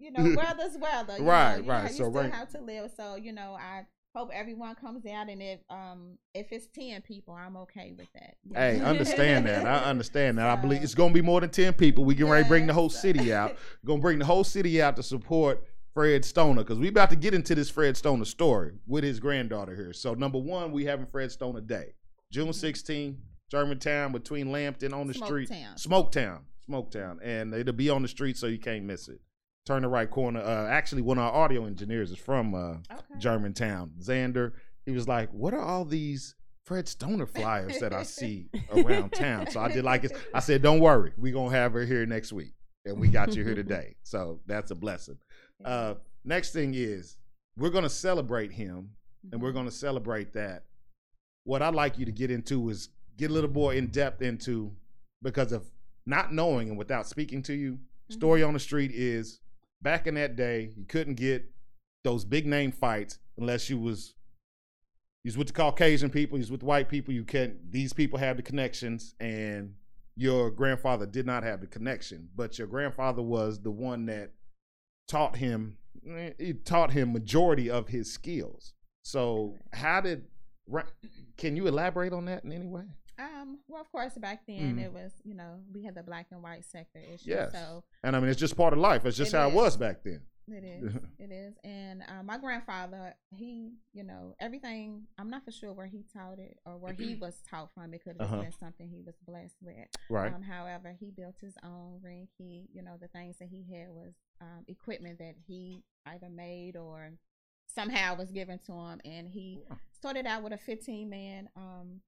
you 0.00 0.10
know, 0.10 0.24
weather's 0.36 0.76
weather. 0.76 1.18
You 1.18 1.24
Right, 1.24 1.60
know, 1.64 1.68
right. 1.72 1.82
You 1.84 1.88
So, 1.90 1.94
still 1.94 2.10
right. 2.10 2.32
have 2.32 2.50
to 2.50 2.60
live. 2.60 2.90
So 2.96 3.14
you 3.14 3.30
know, 3.32 3.56
I 3.60 3.86
hope 4.14 4.30
everyone 4.32 4.74
comes 4.74 5.06
out, 5.06 5.28
and 5.28 5.40
if 5.42 5.60
um 5.70 6.18
if 6.34 6.46
it's 6.50 6.66
ten 6.66 7.00
people, 7.02 7.34
I'm 7.34 7.56
okay 7.58 7.92
with 7.96 8.08
that. 8.14 8.34
Hey, 8.54 8.80
understand 8.84 9.46
that. 9.46 9.66
I 9.66 9.88
understand 9.88 10.38
that. 10.38 10.46
I 10.48 10.56
believe 10.56 10.82
it's 10.82 10.94
gonna 10.94 11.14
be 11.14 11.22
more 11.22 11.40
than 11.40 11.50
ten 11.50 11.72
people. 11.72 12.04
We 12.04 12.14
can 12.14 12.28
ready 12.28 12.46
bring 12.48 12.66
the 12.66 12.74
whole 12.74 12.90
city 12.90 13.32
out. 13.32 13.56
gonna 13.84 14.00
bring 14.00 14.18
the 14.18 14.24
whole 14.24 14.44
city 14.44 14.82
out 14.82 14.96
to 14.96 15.02
support 15.02 15.64
Fred 15.94 16.24
Stoner 16.24 16.62
because 16.62 16.78
we 16.78 16.88
about 16.88 17.10
to 17.10 17.16
get 17.16 17.34
into 17.34 17.54
this 17.54 17.70
Fred 17.70 17.96
Stoner 17.96 18.24
story 18.24 18.72
with 18.86 19.04
his 19.04 19.20
granddaughter 19.20 19.74
here. 19.74 19.92
So 19.92 20.14
number 20.14 20.38
one, 20.38 20.72
we 20.72 20.84
having 20.84 21.06
Fred 21.06 21.30
Stoner 21.32 21.60
Day, 21.60 21.94
June 22.32 22.48
Mhm. 22.48 22.54
16, 22.54 23.22
Germantown 23.50 24.12
between 24.12 24.52
Lampton 24.52 24.92
on 24.92 25.06
the 25.06 25.14
street, 25.14 25.48
Smoketown. 25.48 25.86
Smoketown, 25.86 26.38
Smoketown, 26.68 27.18
and 27.22 27.52
it'll 27.54 27.72
be 27.74 27.90
on 27.90 28.02
the 28.02 28.08
street 28.08 28.36
so 28.36 28.46
you 28.46 28.58
can't 28.58 28.84
miss 28.84 29.08
it. 29.08 29.20
Turn 29.66 29.82
the 29.82 29.88
right 29.88 30.10
corner. 30.10 30.40
Uh, 30.40 30.66
actually, 30.68 31.02
one 31.02 31.18
of 31.18 31.24
our 31.24 31.32
audio 31.44 31.66
engineers 31.66 32.10
is 32.10 32.18
from 32.18 32.54
uh, 32.54 32.58
Okay. 32.90 33.18
Germantown. 33.18 33.92
Xander, 34.00 34.52
he 34.86 34.92
was 34.92 35.06
like, 35.06 35.30
"What 35.32 35.52
are 35.54 35.60
all 35.60 35.84
these 35.84 36.34
Fred 36.64 36.88
Stoner 36.88 37.26
flyers 37.26 37.78
that 37.80 37.92
I 37.92 38.02
see 38.04 38.48
around 38.72 39.10
town?" 39.14 39.50
So 39.50 39.60
I 39.60 39.70
did 39.70 39.84
like 39.84 40.04
it. 40.04 40.12
I 40.32 40.40
said, 40.40 40.62
"Don't 40.62 40.80
worry, 40.80 41.12
we're 41.16 41.34
gonna 41.34 41.50
have 41.54 41.72
her 41.74 41.84
here 41.84 42.06
next 42.06 42.32
week, 42.32 42.54
and 42.86 42.98
we 42.98 43.08
got 43.08 43.36
you 43.36 43.44
here 43.44 43.54
today. 43.54 43.96
So 44.02 44.40
that's 44.46 44.70
a 44.70 44.74
blessing." 44.74 45.18
Uh, 45.64 45.94
next 46.24 46.52
thing 46.52 46.72
is 46.74 47.18
we're 47.56 47.70
gonna 47.70 47.90
celebrate 47.90 48.52
him, 48.52 48.90
and 49.30 49.42
we're 49.42 49.50
Mhm. 49.52 49.54
gonna 49.56 49.70
celebrate 49.70 50.32
that. 50.32 50.64
What 51.44 51.60
I'd 51.60 51.74
like 51.74 51.98
you 51.98 52.06
to 52.06 52.12
get 52.12 52.30
into 52.30 52.70
is 52.70 52.88
get 53.18 53.30
a 53.30 53.34
little 53.34 53.50
more 53.50 53.74
in 53.74 53.88
depth 53.88 54.22
into 54.22 54.74
because 55.22 55.52
of 55.52 55.70
not 56.06 56.32
knowing 56.32 56.70
and 56.70 56.78
without 56.78 57.06
speaking 57.06 57.42
to 57.42 57.52
you. 57.52 57.78
Story 58.10 58.42
on 58.42 58.54
the 58.54 58.58
street 58.58 58.90
is 58.92 59.38
back 59.82 60.06
in 60.06 60.14
that 60.14 60.36
day, 60.36 60.70
you 60.76 60.84
couldn't 60.84 61.14
get 61.14 61.50
those 62.04 62.24
big 62.24 62.46
name 62.46 62.72
fights 62.72 63.18
unless 63.36 63.68
you 63.70 63.78
was 63.78 64.14
you 65.24 65.28
was 65.28 65.36
with 65.36 65.48
the 65.48 65.52
Caucasian 65.52 66.08
people, 66.10 66.38
you 66.38 66.42
was 66.42 66.50
with 66.50 66.62
white 66.62 66.88
people. 66.88 67.12
You 67.12 67.24
can't. 67.24 67.70
These 67.70 67.92
people 67.92 68.18
have 68.18 68.36
the 68.38 68.42
connections, 68.42 69.14
and 69.20 69.74
your 70.16 70.50
grandfather 70.50 71.04
did 71.04 71.26
not 71.26 71.42
have 71.42 71.60
the 71.60 71.66
connection. 71.66 72.28
But 72.34 72.58
your 72.58 72.66
grandfather 72.66 73.22
was 73.22 73.60
the 73.60 73.70
one 73.70 74.06
that 74.06 74.32
taught 75.08 75.36
him. 75.36 75.76
eh, 76.08 76.30
He 76.38 76.54
taught 76.54 76.92
him 76.92 77.12
majority 77.12 77.68
of 77.68 77.88
his 77.88 78.10
skills. 78.10 78.72
So 79.04 79.56
how 79.74 80.00
did? 80.00 80.24
Can 81.36 81.56
you 81.56 81.66
elaborate 81.66 82.12
on 82.12 82.24
that 82.26 82.44
in 82.44 82.52
any 82.52 82.66
way? 82.66 82.84
Um, 83.20 83.58
well, 83.68 83.82
of 83.82 83.90
course, 83.92 84.14
back 84.16 84.46
then 84.46 84.76
Mhm. 84.76 84.84
it 84.84 84.92
was, 84.92 85.12
you 85.24 85.34
know, 85.34 85.60
we 85.72 85.82
had 85.84 85.94
the 85.94 86.02
black 86.02 86.28
and 86.30 86.42
white 86.42 86.64
sector 86.64 86.98
issue. 87.00 87.30
Yes. 87.30 87.52
So 87.52 87.84
And 88.02 88.16
I 88.16 88.20
mean, 88.20 88.30
it's 88.30 88.40
just 88.40 88.56
part 88.56 88.72
of 88.72 88.78
life. 88.78 89.04
It's 89.04 89.16
just 89.16 89.34
It 89.34 89.36
how 89.36 89.48
it 89.48 89.54
was 89.54 89.76
back 89.76 90.02
then. 90.02 90.22
it 90.48 90.64
is, 90.64 90.94
it 91.18 91.30
is. 91.30 91.54
And 91.62 92.02
uh, 92.08 92.22
my 92.24 92.38
grandfather, 92.38 93.14
he, 93.30 93.74
you 93.92 94.02
know, 94.04 94.34
everything. 94.40 95.06
I'm 95.18 95.28
not 95.30 95.44
for 95.44 95.52
sure 95.52 95.72
where 95.72 95.86
he 95.86 96.02
taught 96.12 96.38
it 96.38 96.58
or 96.64 96.76
where 96.78 96.92
he 96.94 97.14
was 97.14 97.40
taught 97.42 97.70
from. 97.74 97.90
Because 97.90 98.12
it 98.16 98.18
could 98.18 98.20
have 98.22 98.32
Uh-huh. 98.32 98.42
been 98.42 98.52
something 98.52 98.88
he 98.88 99.02
was 99.02 99.16
blessed 99.26 99.56
with. 99.60 99.86
Right. 100.08 100.32
Um, 100.32 100.42
however, 100.42 100.92
he 100.98 101.10
built 101.10 101.36
his 101.40 101.56
own 101.62 102.00
ring. 102.02 102.26
He, 102.38 102.68
you 102.72 102.82
know, 102.82 102.96
the 102.96 103.08
things 103.08 103.36
that 103.38 103.48
he 103.48 103.62
had 103.72 103.90
was 103.90 104.14
um, 104.40 104.64
equipment 104.66 105.18
that 105.18 105.36
he 105.46 105.84
either 106.06 106.30
made 106.30 106.76
or 106.76 107.12
somehow 107.68 108.16
was 108.16 108.32
given 108.32 108.58
to 108.66 108.72
him. 108.72 109.00
And 109.04 109.28
he 109.28 109.62
started 109.92 110.26
out 110.26 110.42
with 110.42 110.52
a 110.54 110.58
15 110.58 111.08
man. 111.08 111.48
Um, 111.54 112.00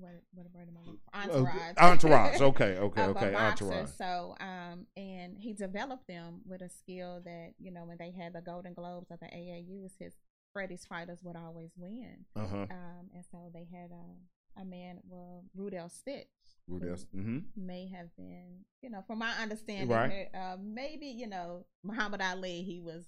what 0.00 0.12
what 0.32 0.46
word 0.54 0.68
am 0.68 0.76
I 0.76 0.80
looking 0.80 1.00
for? 1.12 1.20
Entourage. 1.20 1.74
Uh, 1.76 1.84
entourage. 1.90 2.40
Okay. 2.50 2.76
Okay. 2.78 3.02
Okay. 3.02 3.32
boxer. 3.32 3.36
Entourage. 3.66 3.90
So, 3.96 4.34
um, 4.40 4.86
and 4.96 5.36
he 5.38 5.52
developed 5.52 6.06
them 6.08 6.40
with 6.46 6.62
a 6.62 6.68
skill 6.68 7.20
that 7.24 7.52
you 7.58 7.70
know 7.70 7.84
when 7.84 7.98
they 7.98 8.10
had 8.10 8.32
the 8.32 8.40
Golden 8.40 8.74
Gloves 8.74 9.06
or 9.10 9.18
the 9.20 9.26
AAUs, 9.26 9.92
his 9.98 10.14
Freddie's 10.52 10.84
fighters 10.84 11.20
would 11.22 11.36
always 11.36 11.70
win. 11.76 12.24
Uh 12.34 12.46
huh. 12.46 12.56
Um, 12.70 13.10
and 13.14 13.24
so 13.30 13.38
they 13.54 13.66
had 13.72 13.90
a, 13.92 14.60
a 14.62 14.64
man, 14.64 14.98
well, 15.08 15.44
Rudell 15.56 15.90
Stitch, 15.90 16.26
who 16.66 16.80
Mm-hmm. 16.80 17.38
may 17.56 17.88
have 17.88 18.08
been, 18.16 18.64
you 18.82 18.90
know, 18.90 19.02
from 19.06 19.18
my 19.20 19.30
understanding, 19.40 19.88
Right. 19.88 20.28
uh, 20.34 20.56
maybe 20.60 21.06
you 21.06 21.26
know 21.28 21.66
Muhammad 21.84 22.20
Ali. 22.20 22.62
He 22.62 22.80
was, 22.80 23.04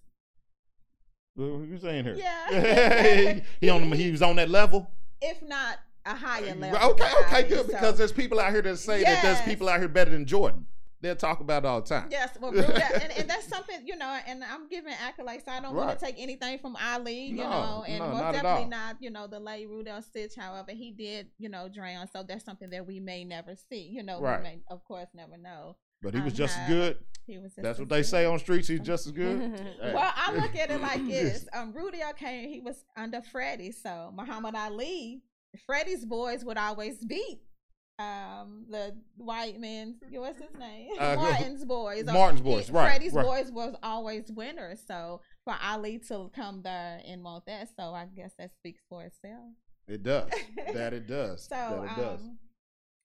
What 1.35 1.47
are 1.47 1.65
you 1.65 1.79
saying 1.79 2.05
here? 2.05 2.15
Yeah. 2.17 3.41
he 3.61 3.69
on. 3.71 3.91
He 3.93 4.11
was 4.11 4.23
on 4.23 4.37
that 4.37 4.51
level. 4.51 4.89
if 5.21 5.41
not 5.43 5.79
a 6.05 6.15
higher 6.15 6.55
level. 6.55 6.91
Okay. 6.93 7.11
Okay. 7.27 7.43
Good. 7.49 7.67
So- 7.67 7.73
Because 7.73 7.99
there's 7.99 8.13
people 8.13 8.41
out 8.41 8.53
here 8.53 8.63
that 8.63 8.77
say 8.79 9.03
that 9.05 9.23
there's 9.23 9.41
people 9.43 9.69
out 9.69 9.79
here 9.81 9.89
better 9.89 10.11
than 10.11 10.27
Jordan. 10.27 10.67
They'll 11.01 11.17
talk 11.17 11.41
about 11.41 11.65
it 11.65 11.67
all 11.67 11.81
the 11.81 11.89
time. 11.89 12.07
Yes, 12.13 12.31
well, 12.41 12.53
and, 12.57 13.13
and 13.19 13.29
that's 13.29 13.49
something 13.57 13.85
you 13.85 13.97
know, 13.97 14.19
and 14.25 14.45
I'm 14.45 14.69
giving 14.69 14.93
accolades. 14.95 15.45
So 15.45 15.51
I 15.51 15.59
don't 15.61 15.75
Right. 15.75 15.87
want 15.87 15.99
to 15.99 16.05
take 16.07 16.15
anything 16.17 16.61
from 16.61 16.77
Ali, 16.81 17.25
you 17.25 17.39
No, 17.39 17.51
know, 17.51 17.85
and 17.89 17.99
no, 17.99 18.09
most 18.11 18.21
not 18.21 18.33
definitely 18.35 18.67
not, 18.67 18.97
you 19.01 19.11
know, 19.11 19.27
the 19.27 19.41
late 19.41 19.69
Rudell 19.69 20.01
Stitch. 20.05 20.35
However, 20.37 20.71
he 20.71 20.93
did, 20.93 21.27
you 21.39 21.49
know, 21.49 21.69
drown. 21.69 22.07
So 22.07 22.23
that's 22.23 22.45
something 22.45 22.71
that 22.71 22.87
we 22.87 23.01
may 23.01 23.25
never 23.25 23.57
see. 23.69 23.89
You 23.93 24.05
know, 24.05 24.21
Right. 24.21 24.39
we 24.39 24.43
may, 24.45 24.59
of 24.71 24.85
course, 24.85 25.09
never 25.13 25.37
know. 25.37 25.77
But 26.03 26.15
he 26.15 26.21
was 26.21 26.35
Um, 26.35 26.37
just 26.37 26.57
as 26.59 26.69
good. 26.69 26.99
He 27.27 27.39
was. 27.39 27.53
Just 27.55 27.63
That's 27.65 27.79
what 27.81 27.89
they 27.89 28.05
say 28.05 28.25
on 28.25 28.39
streets. 28.39 28.69
He's 28.69 28.79
just 28.81 29.07
as 29.07 29.13
good. 29.13 29.41
Hey. 29.83 29.93
Well, 29.95 30.13
I 30.15 30.33
look 30.37 30.55
at 30.55 30.71
it 30.71 30.81
like 30.81 31.05
this. 31.09 31.49
Um, 31.53 31.73
Rudell 31.73 32.17
came. 32.17 32.49
He 32.49 32.61
was 32.61 32.85
under 32.97 33.23
Freddie, 33.23 33.73
so 33.73 34.13
Muhammad 34.15 34.55
Ali, 34.55 35.23
Freddie's 35.67 36.05
boys 36.05 36.45
would 36.45 36.57
always 36.59 37.05
beat. 37.05 37.41
Um, 37.99 38.65
the 38.71 38.97
white 39.17 39.61
men, 39.61 39.97
what's 40.11 40.41
his 40.41 40.55
name? 40.59 40.91
Uh, 40.99 41.15
Martin's 41.17 41.65
boys. 41.65 42.09
or 42.09 42.13
Martin's 42.13 42.41
he- 42.41 42.45
boys, 42.45 42.71
right, 42.71 42.91
Freddie's 42.91 43.13
right. 43.13 43.25
boys 43.25 43.53
was 43.53 43.75
always 43.83 44.33
winners. 44.33 44.81
So 44.87 45.21
for 45.45 45.55
Ali 45.63 45.99
to 46.09 46.31
come 46.35 46.63
there 46.63 47.01
and 47.07 47.23
want 47.23 47.47
that, 47.47 47.69
so 47.77 47.93
I 47.95 48.07
guess 48.17 48.33
that 48.39 48.51
speaks 48.57 48.83
for 48.89 49.05
itself. 49.05 49.53
It 49.87 50.03
does. 50.03 50.31
That 50.75 50.95
it 50.95 51.07
does. 51.07 51.45
So, 51.45 51.55
that 51.55 51.85
it 51.99 52.01
does. 52.03 52.21
um, 52.21 52.39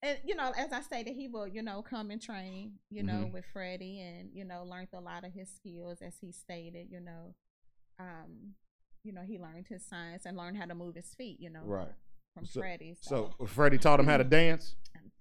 and 0.02 0.18
you 0.24 0.34
know, 0.34 0.52
as 0.56 0.72
I 0.72 0.80
stated, 0.80 1.14
he 1.14 1.28
will, 1.28 1.46
you 1.46 1.60
know, 1.62 1.82
come 1.82 2.10
and 2.10 2.20
train, 2.22 2.72
you 2.88 3.02
know, 3.02 3.26
Mhm. 3.26 3.32
with 3.32 3.44
Freddie, 3.52 4.00
and 4.00 4.30
you 4.32 4.44
know, 4.44 4.64
learned 4.64 4.88
a 4.94 5.00
lot 5.00 5.24
of 5.24 5.32
his 5.32 5.50
skills, 5.54 5.98
as 6.00 6.14
he 6.20 6.32
stated. 6.32 6.88
You 6.90 7.00
know, 7.00 7.34
um, 8.00 8.54
you 9.04 9.12
know, 9.12 9.22
he 9.22 9.38
learned 9.38 9.66
his 9.68 9.84
science 9.84 10.24
and 10.24 10.36
learned 10.36 10.56
how 10.56 10.66
to 10.66 10.74
move 10.74 10.94
his 10.94 11.12
feet. 11.14 11.38
You 11.40 11.50
know, 11.50 11.62
Right. 11.64 11.92
From 12.38 12.46
So- 12.46 12.60
Freddie. 12.60 12.96
So 13.00 13.30
So, 13.38 13.46
Freddie 13.46 13.78
taught 13.78 14.00
him 14.00 14.06
how 14.06 14.16
to 14.16 14.24
dance. 14.40 14.74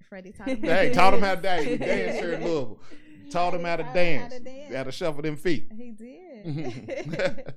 Freddie 0.10 0.32
taught 0.32 0.48
him. 0.50 0.62
Hey, 0.64 0.92
taught 0.94 1.14
him 1.14 1.22
how 1.22 1.36
to 1.36 1.42
dance. 1.42 1.66
He 1.66 1.78
danced 1.78 2.20
here 2.20 2.34
in 2.34 2.44
Louisville. 2.46 2.80
Taught 3.30 3.56
him 3.56 3.64
how 3.66 3.76
to 3.76 3.84
Taught 3.84 3.94
dance. 3.94 4.34
how 4.34 4.40
to 4.40 4.44
dance. 4.44 4.76
How 4.76 4.84
to 4.84 4.92
shuffle 4.92 5.22
them 5.22 5.36
feet. 5.36 5.68
He 5.76 5.92
did. 5.92 7.54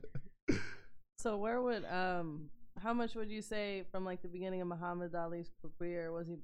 So 1.18 1.36
where 1.36 1.60
would 1.60 1.84
um 1.84 2.48
how 2.82 2.94
much 2.94 3.14
would 3.14 3.30
you 3.30 3.42
say 3.42 3.84
from 3.92 4.04
like 4.06 4.22
the 4.22 4.28
beginning 4.28 4.62
of 4.62 4.68
Muhammad 4.68 5.14
Ali's 5.14 5.50
career 5.78 6.12
was 6.12 6.26
he 6.28 6.36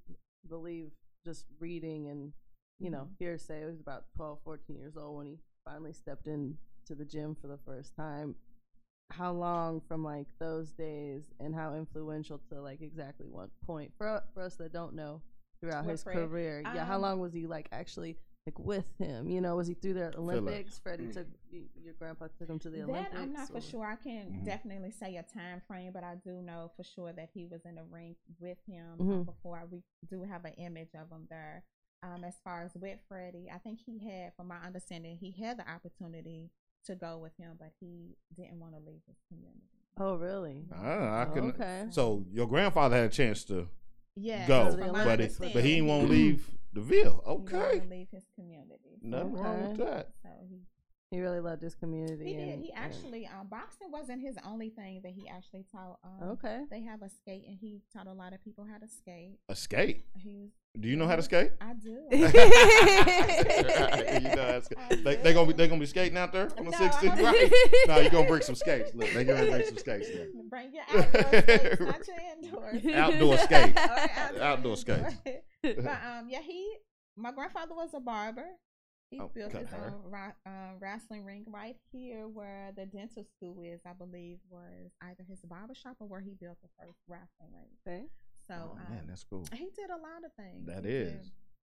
believe 0.48 0.90
just 1.24 1.46
reading 1.58 2.08
and 2.08 2.32
you 2.78 2.90
know 2.90 3.08
hearsay 3.18 3.60
he 3.60 3.64
was 3.64 3.80
about 3.80 4.04
12 4.16 4.38
14 4.44 4.76
years 4.76 4.96
old 4.98 5.16
when 5.16 5.26
he 5.26 5.38
finally 5.64 5.94
stepped 5.94 6.26
in 6.26 6.56
to 6.86 6.94
the 6.94 7.06
gym 7.06 7.34
for 7.40 7.46
the 7.48 7.58
first 7.66 7.96
time 7.96 8.34
how 9.10 9.32
long 9.32 9.80
from 9.88 10.02
like 10.04 10.26
those 10.38 10.72
days 10.72 11.24
and 11.40 11.54
how 11.54 11.74
influential 11.74 12.38
to 12.50 12.60
like 12.60 12.80
exactly 12.82 13.26
what 13.28 13.48
point 13.64 13.92
for 13.96 14.22
for 14.34 14.42
us 14.42 14.56
that 14.56 14.72
don't 14.72 14.94
know 14.94 15.22
throughout 15.60 15.84
With 15.84 15.92
his 15.92 16.02
Fred? 16.02 16.16
career 16.16 16.62
yeah 16.74 16.84
how 16.84 16.96
Um, 16.96 17.02
long 17.02 17.20
was 17.20 17.32
he 17.32 17.46
like 17.46 17.68
actually 17.72 18.16
like 18.46 18.58
with 18.58 18.84
him 18.98 19.28
you 19.30 19.40
know 19.40 19.56
was 19.56 19.66
he 19.68 19.74
through 19.74 19.94
the 19.94 20.16
olympics 20.16 20.78
freddie 20.78 21.06
took 21.12 21.26
your 21.50 21.94
grandpa 21.98 22.26
took 22.38 22.48
him 22.48 22.58
to 22.58 22.68
the 22.70 22.78
That 22.80 22.88
olympics 22.88 23.16
I'm 23.16 23.32
not 23.32 23.48
for 23.48 23.60
sure. 23.60 23.86
I 23.86 23.96
can't 23.96 24.32
Mhm. 24.32 24.44
definitely 24.44 24.90
say 24.90 25.16
a 25.16 25.22
time 25.22 25.62
frame, 25.66 25.92
but 25.92 26.04
I 26.04 26.16
do 26.16 26.42
know 26.42 26.70
for 26.76 26.82
sure 26.82 27.12
that 27.12 27.30
he 27.32 27.46
was 27.46 27.64
in 27.64 27.76
the 27.76 27.84
ring 27.84 28.16
with 28.40 28.58
him 28.66 28.98
Mhm. 28.98 29.20
uh, 29.20 29.24
before. 29.24 29.62
We 29.70 29.82
do 30.10 30.22
have 30.24 30.44
an 30.44 30.52
image 30.54 30.90
of 30.94 31.10
him 31.10 31.26
there. 31.30 31.64
Um, 32.02 32.24
as 32.24 32.38
far 32.44 32.62
as 32.62 32.74
with 32.74 32.98
Freddie, 33.08 33.48
I 33.50 33.58
think 33.58 33.80
he 33.80 33.98
had, 34.00 34.34
from 34.34 34.48
my 34.48 34.58
understanding, 34.58 35.16
he 35.16 35.30
had 35.30 35.58
the 35.58 35.68
opportunity 35.70 36.50
to 36.86 36.94
go 36.94 37.18
with 37.18 37.32
him, 37.36 37.56
but 37.58 37.70
he 37.80 38.16
didn't 38.34 38.58
want 38.58 38.74
to 38.74 38.80
leave 38.80 39.00
his 39.06 39.16
community. 39.28 39.60
oh 39.98 40.16
really 40.16 40.64
Ah, 40.74 41.20
I 41.22 41.26
Oh, 41.28 41.32
couldn't. 41.32 41.50
okay 41.54 41.86
So 41.90 42.24
your 42.32 42.46
grandfather 42.46 42.96
had 42.96 43.06
a 43.06 43.14
chance 43.14 43.44
to 43.44 43.68
Yeah, 44.14 44.46
go, 44.46 44.60
Because 44.64 44.74
of 44.74 44.80
the 44.80 44.86
from 44.86 44.92
my 44.96 45.04
but 45.04 45.20
it, 45.20 45.36
but 45.38 45.64
he 45.64 45.82
won't 45.82 46.08
leave 46.10 46.50
DeVille. 46.74 46.94
He 46.94 47.04
didn't 47.04 47.54
Okay. 47.54 47.78
wanna 47.78 47.90
leave 47.90 48.08
his 48.10 48.24
community. 48.34 48.98
So, 49.02 49.06
Nothing 49.08 49.32
wrong 49.34 49.68
with 49.68 49.76
that. 49.78 50.10
so 50.22 50.28
he 50.50 50.60
He 51.12 51.20
really 51.20 51.38
loved 51.38 51.62
his 51.62 51.76
community. 51.76 52.24
he 52.26 52.34
did. 52.34 52.58
He 52.58 52.72
and- 52.72 52.84
actually 52.84 53.26
um, 53.28 53.46
boxing 53.48 53.92
wasn't 53.92 54.20
his 54.22 54.36
only 54.44 54.70
thing 54.70 55.00
that 55.04 55.12
he 55.12 55.28
actually 55.28 55.64
taught. 55.70 55.98
Um, 56.02 56.30
Okay. 56.30 56.62
They 56.68 56.82
have 56.82 57.00
a 57.02 57.08
skate, 57.08 57.44
and 57.46 57.56
he 57.60 57.80
taught 57.92 58.08
a 58.08 58.12
lot 58.12 58.32
of 58.32 58.42
people 58.42 58.64
how 58.68 58.78
to 58.78 58.88
skate. 58.88 59.38
A 59.48 59.54
skate. 59.54 60.04
He. 60.18 60.50
Do 60.80 60.88
you 60.88 60.96
know 60.96 61.06
how 61.06 61.14
to 61.16 61.22
skate? 61.22 61.52
I 61.60 61.72
do. 61.74 61.90
you 62.10 62.18
know 62.20 62.26
how 64.42 64.52
to 64.58 64.62
skate. 64.62 65.04
They, 65.04 65.16
do. 65.16 65.22
they 65.22 65.32
gonna 65.32 65.46
be 65.46 65.52
they 65.52 65.68
gonna 65.68 65.80
be 65.80 65.86
skating 65.86 66.18
out 66.18 66.32
there 66.32 66.48
on 66.58 66.64
the 66.64 66.70
No, 66.72 66.76
I 66.78 66.88
16th, 66.88 67.16
don't- 67.16 67.24
right? 67.24 67.52
no, 67.88 67.98
you 68.00 68.06
are 68.06 68.10
gonna 68.10 68.28
bring 68.28 68.42
some 68.42 68.54
skates. 68.56 68.94
Look, 68.94 69.10
they 69.12 69.24
gonna 69.24 69.46
bring 69.50 69.64
some 69.64 69.78
skates 69.78 70.08
there. 70.12 70.26
Bring 70.50 70.72
your 70.72 70.84
outdoor 70.88 71.32
skates, 71.42 71.80
not 71.80 72.06
your 72.08 72.16
indoors. 72.32 72.86
Outdoor 72.94 73.38
skates. 73.38 73.78
Or 74.36 74.42
Outdoor 74.42 74.76
skates. 74.76 75.14
but 75.62 75.86
um, 75.86 76.26
yeah, 76.28 76.40
he. 76.40 76.74
My 77.16 77.32
grandfather 77.32 77.74
was 77.74 77.94
a 77.94 78.00
barber. 78.00 78.44
He 79.10 79.20
Oh, 79.20 79.28
built 79.28 79.52
his 79.52 79.68
hair. 79.68 79.92
own 79.94 80.10
ra- 80.10 80.32
uh, 80.44 80.74
wrestling 80.80 81.24
ring 81.24 81.44
right 81.48 81.76
here 81.92 82.26
where 82.26 82.72
the 82.76 82.86
dental 82.86 83.24
school 83.24 83.60
is. 83.62 83.80
I 83.86 83.92
believe 83.92 84.38
was 84.50 84.90
either 85.02 85.22
his 85.28 85.40
barber 85.42 85.74
shop 85.74 85.96
or 86.00 86.08
where 86.08 86.20
he 86.20 86.34
built 86.34 86.58
the 86.60 86.68
first 86.78 86.98
wrestling 87.06 87.52
ring. 87.54 87.70
Okay. 87.86 88.06
So 88.48 88.54
Oh 88.54 88.72
um, 88.78 88.92
man, 88.94 89.06
that's 89.06 89.24
cool. 89.24 89.44
he 89.52 89.70
did 89.76 89.90
a 89.90 89.96
lot 89.96 90.24
of 90.24 90.32
things. 90.34 90.66
That 90.66 90.84
He 90.84 90.90
is. 90.90 91.12
did. 91.12 91.30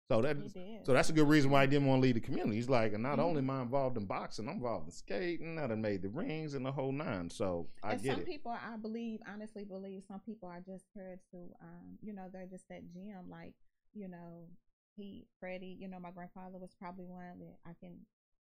So 0.10 0.22
that 0.22 0.36
so 0.84 0.92
that's 0.92 1.10
a 1.10 1.14
good 1.14 1.30
reason 1.30 1.52
why 1.52 1.62
he 1.62 1.68
didn't 1.68 1.88
want 1.88 2.00
to 2.00 2.04
leave 2.04 2.16
the 2.16 2.20
community. 2.22 2.58
He's 2.58 2.68
like, 2.68 2.92
and 2.92 3.02
not 3.02 3.18
Mhm. 3.18 3.24
only 3.24 3.38
am 3.40 3.50
I 3.50 3.62
involved 3.62 3.96
in 3.96 4.06
boxing, 4.06 4.50
I'm 4.50 4.56
involved 4.56 4.88
in 4.88 4.92
skating. 4.92 5.58
I 5.58 5.68
done 5.68 5.82
made 5.82 6.02
the 6.02 6.10
rings 6.10 6.54
and 6.54 6.66
the 6.66 6.72
whole 6.74 6.92
nine. 6.92 7.30
So 7.30 7.70
I 7.82 7.94
and 7.94 8.04
get 8.04 8.12
some 8.12 8.20
it. 8.22 8.26
people, 8.26 8.52
I 8.52 8.76
believe, 8.76 9.22
honestly 9.26 9.64
believe, 9.64 10.04
some 10.04 10.20
people 10.20 10.50
are 10.50 10.60
just 10.60 10.84
here 10.94 11.18
to, 11.32 11.38
um, 11.62 11.98
you 12.02 12.12
know, 12.12 12.28
they're 12.30 12.46
just 12.46 12.68
that 12.68 12.92
gym. 12.92 13.30
Like, 13.30 13.54
you 13.94 14.10
know, 14.10 14.50
he, 14.96 15.26
Freddie, 15.40 15.78
you 15.80 15.88
know, 15.88 16.00
my 16.00 16.12
grandfather 16.12 16.58
was 16.58 16.74
probably 16.80 17.06
one 17.06 17.40
that 17.40 17.58
I 17.66 17.74
can, 17.80 17.98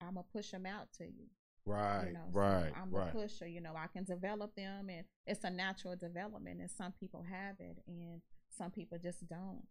I'm 0.01 0.15
gonna 0.15 0.25
push 0.33 0.51
him 0.51 0.65
out 0.65 0.87
to 0.97 1.05
you. 1.05 1.27
right, 1.65 2.07
You 2.07 2.13
know, 2.13 2.25
so 2.31 2.39
right, 2.39 2.71
I'm 2.75 2.91
right. 2.91 3.09
a 3.09 3.11
pusher. 3.11 3.47
You 3.47 3.61
know, 3.61 3.73
I 3.75 3.87
can 3.87 4.03
develop 4.03 4.55
them, 4.55 4.89
and 4.89 5.03
it's 5.25 5.43
a 5.43 5.49
natural 5.49 5.95
development. 5.95 6.59
And 6.61 6.69
some 6.69 6.91
people 6.99 7.23
have 7.29 7.55
it, 7.59 7.77
and 7.87 8.21
some 8.57 8.71
people 8.71 8.97
just 8.97 9.27
don't. 9.27 9.63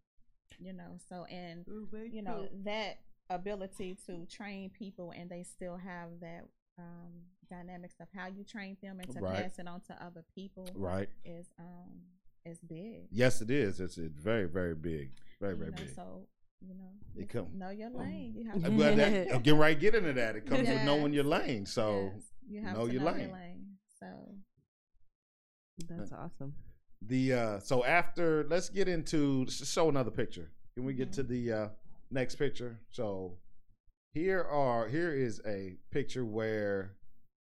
You 0.59 0.73
know, 0.73 0.97
so 1.09 1.25
and 1.25 1.65
you 2.11 2.21
know 2.21 2.47
that 2.65 2.99
ability 3.31 3.97
to 4.05 4.25
train 4.27 4.69
people 4.69 5.11
and 5.17 5.27
they 5.29 5.41
still 5.43 5.75
have 5.75 6.09
that 6.21 6.43
um, 6.77 7.11
dynamics 7.49 7.95
of 7.99 8.07
how 8.15 8.27
you 8.27 8.43
train 8.43 8.77
them 8.83 8.99
and 8.99 9.11
to 9.11 9.19
Right. 9.19 9.43
pass 9.43 9.57
it 9.59 9.67
on 9.67 9.81
to 9.81 9.93
other 10.05 10.23
people 10.35 10.67
Right. 10.75 11.09
is 11.25 11.47
um 11.59 12.03
is 12.45 12.59
big. 12.59 13.07
Yes, 13.11 13.41
it 13.41 13.49
is. 13.49 13.79
It's, 13.79 13.97
it's 13.97 14.19
very, 14.19 14.45
very 14.47 14.75
big. 14.75 15.09
Very, 15.41 15.53
You 15.55 15.59
very 15.59 15.71
know, 15.71 15.77
big. 15.77 15.95
So 15.95 16.27
you 16.61 16.73
know, 16.75 16.91
It 17.15 17.21
it's- 17.23 17.31
come- 17.31 17.57
know 17.57 17.69
your 17.69 17.89
lane. 17.89 18.33
You 18.35 18.43
Uh, 18.49 18.53
have 18.53 18.63
to 18.63 18.71
well, 18.71 18.95
that, 18.95 19.31
uh, 19.31 19.37
get 19.39 19.55
right, 19.55 19.79
get 19.79 19.95
into 19.95 20.13
that. 20.13 20.35
It 20.35 20.45
comes 20.45 20.67
with 20.67 20.83
knowing 20.83 21.13
your 21.13 21.25
Yes. 21.25 21.47
lane. 21.47 21.65
So 21.65 22.11
Yes, 22.13 22.33
you 22.47 22.61
have 22.61 22.77
know 22.77 22.87
to 22.87 22.93
your 22.93 23.01
know 23.03 23.11
lane. 23.11 23.19
your 23.29 23.33
lane. 23.33 23.77
So 23.99 24.35
That's 25.87 26.11
awesome. 26.11 26.55
the 27.01 27.33
uh 27.33 27.59
so 27.59 27.83
after 27.83 28.45
let's 28.45 28.69
get 28.69 28.87
into 28.87 29.41
let's 29.43 29.67
show 29.69 29.89
another 29.89 30.11
picture. 30.11 30.51
Can 30.75 30.85
we 30.85 30.93
get 30.93 31.09
Mhm. 31.09 31.13
to 31.15 31.23
the 31.23 31.51
uh 31.51 31.69
next 32.09 32.35
picture? 32.35 32.79
So 32.89 33.37
here 34.13 34.41
are 34.43 34.87
here 34.87 35.13
is 35.13 35.41
a 35.45 35.77
picture 35.91 36.25
where 36.25 36.95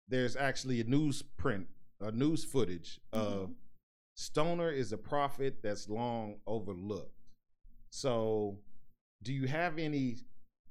there's 0.07 0.35
actually 0.35 0.79
a 0.81 0.85
newsprint, 0.85 1.67
a 1.99 2.11
news 2.11 2.43
footage 2.45 2.99
of 3.11 3.49
Mhm. 3.49 3.55
Stoner 4.15 4.69
is 4.71 4.91
a 4.91 4.97
prophet 4.97 5.61
that's 5.61 5.87
long 5.89 6.41
overlooked. 6.45 7.15
So, 7.89 8.59
do 9.23 9.33
you 9.33 9.47
have 9.47 9.77
any 9.77 10.17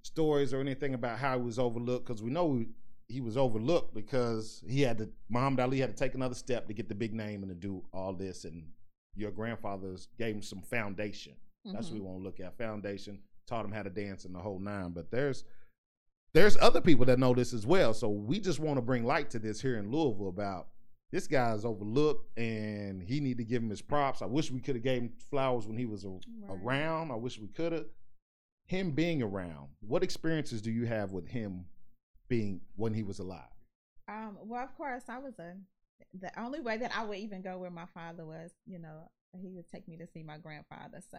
stories 0.03 0.53
or 0.53 0.61
anything 0.61 0.95
about 0.95 1.19
how 1.19 1.39
he 1.39 1.45
was 1.45 1.59
overlooked? 1.59 2.07
Because 2.07 2.23
we 2.23 2.31
know 2.31 2.65
he 3.09 3.21
was 3.21 3.37
overlooked 3.37 3.95
because 3.95 4.63
he 4.69 4.83
had 4.83 4.99
to. 4.99 5.09
Muhammad 5.29 5.61
Ali 5.61 5.81
had 5.81 5.91
to 5.91 5.97
take 5.97 6.15
another 6.15 6.35
step 6.35 6.67
to 6.69 6.75
get 6.75 6.89
the 6.89 6.95
big 6.95 7.13
name 7.15 7.43
and 7.43 7.51
to 7.51 7.55
do 7.55 7.83
all 7.93 8.13
this. 8.13 8.45
And 8.45 8.65
your 9.15 9.31
grandfathers 9.31 10.09
gave 10.19 10.35
him 10.35 10.43
some 10.43 10.63
foundation. 10.63 11.35
That's 11.65 11.89
what 11.89 11.95
we 11.95 12.01
mhm. 12.01 12.05
want 12.05 12.19
to 12.21 12.25
look 12.25 12.41
at. 12.41 12.57
Foundation 12.57 13.21
taught 13.47 13.65
him 13.65 13.73
how 13.73 13.83
to 13.83 13.91
dance 13.91 14.25
in 14.25 14.33
the 14.33 14.39
whole 14.39 14.59
nine. 14.59 14.93
But 14.93 15.11
there's 15.11 15.45
there's 16.33 16.57
other 16.59 16.81
people 16.81 17.05
that 17.07 17.19
know 17.19 17.35
this 17.35 17.53
as 17.53 17.67
well. 17.67 17.93
So 17.93 18.09
we 18.09 18.39
just 18.39 18.61
want 18.61 18.77
to 18.79 18.83
bring 18.83 19.05
light 19.05 19.31
to 19.31 19.39
this 19.39 19.61
here 19.61 19.77
in 19.79 19.91
Louisville 19.91 20.29
about 20.29 20.69
this 21.11 21.27
guy's 21.27 21.65
overlooked 21.65 22.39
and 22.39 23.03
he 23.03 23.19
need 23.19 23.39
to 23.39 23.45
give 23.45 23.63
him 23.63 23.71
his 23.71 23.83
props. 23.83 24.23
I 24.23 24.27
wish 24.27 24.51
we 24.51 24.61
could 24.61 24.77
have 24.77 24.85
gave 24.85 25.03
him 25.03 25.13
flowers 25.29 25.67
when 25.67 25.77
he 25.77 25.87
was 25.87 26.05
a, 26.05 26.09
Right. 26.09 26.21
around. 26.51 27.11
I 27.11 27.17
wish 27.17 27.39
we 27.39 27.49
could 27.49 27.73
have. 27.73 27.87
Him 28.71 28.93
being 28.93 29.21
around, 29.21 29.67
what 29.81 30.05
experiences 30.05 30.63
do 30.63 30.71
you 30.71 30.87
have 30.87 31.11
with 31.11 31.27
him 31.27 31.65
being 32.29 32.61
when 32.77 32.95
he 32.95 33.03
was 33.03 33.19
alive? 33.19 33.51
Um, 34.07 34.39
well, 34.45 34.63
of 34.63 34.77
course, 34.77 35.03
I 35.09 35.19
was 35.19 35.37
a. 35.41 35.55
The 36.21 36.31
only 36.41 36.61
way 36.61 36.77
that 36.77 36.97
I 36.97 37.05
would 37.05 37.19
even 37.19 37.43
go 37.43 37.59
where 37.59 37.71
my 37.73 37.87
father 37.87 38.25
was, 38.25 38.53
you 38.67 38.79
know, 38.79 39.11
he 39.37 39.51
would 39.51 39.69
take 39.69 39.89
me 39.89 39.97
to 39.97 40.07
see 40.07 40.23
my 40.23 40.39
grandfather. 40.39 41.01
So, 41.11 41.19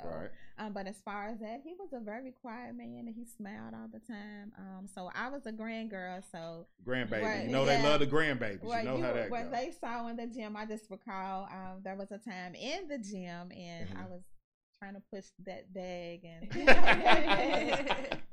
um, 0.58 0.72
but 0.72 0.88
as 0.88 1.02
far 1.04 1.28
as 1.28 1.40
that, 1.40 1.60
he 1.66 1.74
was 1.78 1.90
a 1.92 2.00
very 2.00 2.32
quiet 2.42 2.74
man, 2.74 3.04
and 3.06 3.14
he 3.14 3.26
smiled 3.26 3.74
all 3.74 3.90
the 3.92 4.00
time. 4.00 4.54
Um, 4.58 4.88
so 4.88 5.12
I 5.14 5.28
was 5.28 5.46
a 5.46 5.52
grand 5.52 5.90
girl. 5.90 6.22
So 6.32 6.68
Grandbaby. 6.88 7.22
Right, 7.22 7.44
You 7.48 7.52
know 7.52 7.66
they 7.66 7.84
love 7.84 8.00
the 8.00 8.08
grandbabies. 8.08 8.64
what 8.64 8.84
you 8.86 8.90
know 8.92 8.96
you, 8.96 9.04
how 9.04 9.12
that 9.12 9.30
what 9.30 9.52
goes. 9.52 9.60
they 9.60 9.74
saw 9.78 10.08
in 10.08 10.16
the 10.16 10.28
gym, 10.28 10.56
I 10.56 10.66
just 10.66 10.90
recall 10.90 11.50
um, 11.52 11.82
there 11.84 11.98
was 11.98 12.12
a 12.12 12.18
time 12.18 12.56
in 12.56 12.88
the 12.88 12.98
gym, 12.98 13.52
and 13.52 13.90
I 13.98 14.04
Mhm. 14.04 14.10
was 14.10 14.22
trying 14.82 14.96
to 14.96 15.02
push 15.14 15.26
that 15.46 15.72
bag, 15.74 16.22
and 16.24 16.48
and 16.68 16.70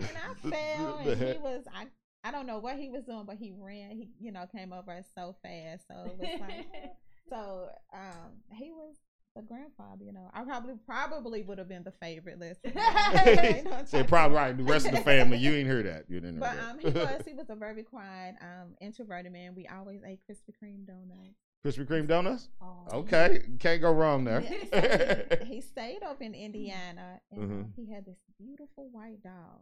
I 0.01 0.49
fell, 0.51 0.99
and 0.99 1.21
he 1.21 1.39
was 1.39 1.65
I. 1.75 1.87
I 2.25 2.33
don't 2.33 2.47
know 2.49 2.59
what 2.59 2.77
he 2.77 2.89
was 2.89 3.05
doing, 3.05 3.25
but 3.27 3.37
he 3.37 3.53
ran. 3.57 3.91
He, 3.93 4.09
you 4.21 4.33
know, 4.33 4.45
came 4.51 4.73
over 4.73 5.01
so 5.15 5.37
fast. 5.41 5.87
So 5.87 5.95
it 6.05 6.19
was 6.19 6.41
like, 6.41 6.67
so 7.31 7.69
um, 7.95 8.33
he 8.53 8.73
was 8.73 8.97
the 9.37 9.43
grandfather. 9.43 10.03
You 10.05 10.13
know, 10.13 10.29
I 10.35 10.43
probably 10.43 10.75
probably 10.85 11.43
would 11.43 11.59
have 11.59 11.69
been 11.69 11.85
the 11.85 11.93
favorite. 12.03 12.41
Listen, 12.41 12.73
Say 13.87 14.03
probably 14.03 14.37
right. 14.37 14.57
The 14.57 14.65
rest 14.65 14.87
of 14.87 14.93
the 14.93 15.01
family, 15.01 15.39
you 15.39 15.53
ain't 15.53 15.69
hear 15.69 15.83
that. 15.85 16.07
You 16.09 16.19
didn't 16.21 16.41
know 16.41 16.47
But 16.47 16.57
that. 16.57 16.71
um, 16.71 16.79
he 16.81 16.87
was 16.91 17.23
he 17.25 17.35
was 17.35 17.47
a 17.51 17.55
very 17.55 17.85
quiet, 17.85 18.35
um, 18.41 18.75
introverted 18.81 19.33
man. 19.33 19.55
We 19.55 19.69
always 19.69 20.01
ate 20.05 20.19
Krispy 20.29 20.53
Kreme 20.61 20.87
donuts. 20.87 21.39
Krispy 21.65 21.85
Kreme 21.87 22.07
donuts. 22.07 22.49
Oh. 22.61 22.85
Okay, 22.93 23.43
can't 23.59 23.81
go 23.81 23.93
wrong 23.93 24.25
there. 24.25 24.41
He, 24.41 24.57
he 25.47 25.61
stayed 25.61 26.03
up 26.03 26.23
in 26.23 26.35
Indiana, 26.35 27.21
and 27.33 27.41
Mhm. 27.41 27.75
he 27.77 27.93
had 27.93 28.07
this 28.07 28.19
beautiful 28.39 28.89
white 28.91 29.23
dog. 29.23 29.61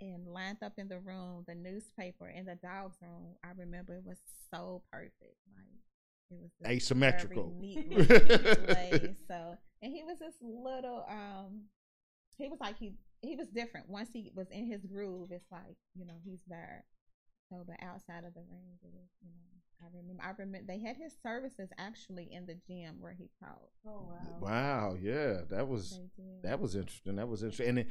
And 0.00 0.26
lined 0.26 0.58
up 0.64 0.72
in 0.78 0.88
the 0.88 0.98
room, 0.98 1.44
the 1.46 1.54
newspaper 1.54 2.26
in 2.28 2.44
the 2.46 2.56
dog's 2.56 2.96
room. 3.00 3.36
I 3.44 3.50
remember 3.56 3.94
it 3.94 4.04
was 4.04 4.18
so 4.50 4.82
perfect, 4.90 5.36
like 5.54 5.78
it 6.30 6.38
was 6.40 6.50
Asymmetrical. 6.66 7.50
very 7.50 7.60
neatly 7.60 8.04
placed. 8.66 9.28
So, 9.28 9.56
and 9.80 9.92
he 9.92 10.02
was 10.02 10.18
this 10.18 10.34
little. 10.42 11.04
Um, 11.08 11.66
he 12.36 12.48
was 12.48 12.58
like 12.58 12.78
he 12.78 12.94
he 13.20 13.36
was 13.36 13.46
different. 13.48 13.88
Once 13.88 14.08
he 14.12 14.32
was 14.34 14.48
in 14.50 14.66
his 14.66 14.84
groove, 14.86 15.30
it's 15.30 15.52
like 15.52 15.76
you 15.94 16.04
know 16.04 16.18
he's 16.24 16.40
there. 16.48 16.84
So, 17.48 17.62
but 17.64 17.76
outside 17.80 18.24
of 18.24 18.34
the 18.34 18.40
ring, 18.50 18.78
it 18.82 18.90
was 18.92 19.08
you 19.22 19.30
know 19.30 19.60
I 19.82 19.86
remember 19.96 20.22
I 20.22 20.30
remember 20.38 20.66
they 20.66 20.78
had 20.78 20.96
his 20.96 21.14
services 21.22 21.70
actually 21.78 22.28
in 22.32 22.46
the 22.46 22.54
gym 22.66 22.96
where 23.00 23.14
he 23.18 23.28
taught. 23.40 23.68
Oh 23.86 24.08
wow. 24.10 24.38
wow, 24.40 24.96
yeah, 25.00 25.40
that 25.50 25.66
was 25.68 26.00
that 26.42 26.60
was 26.60 26.74
interesting. 26.76 27.16
That 27.16 27.28
was 27.28 27.42
interesting. 27.42 27.68
And 27.68 27.78
it, 27.80 27.88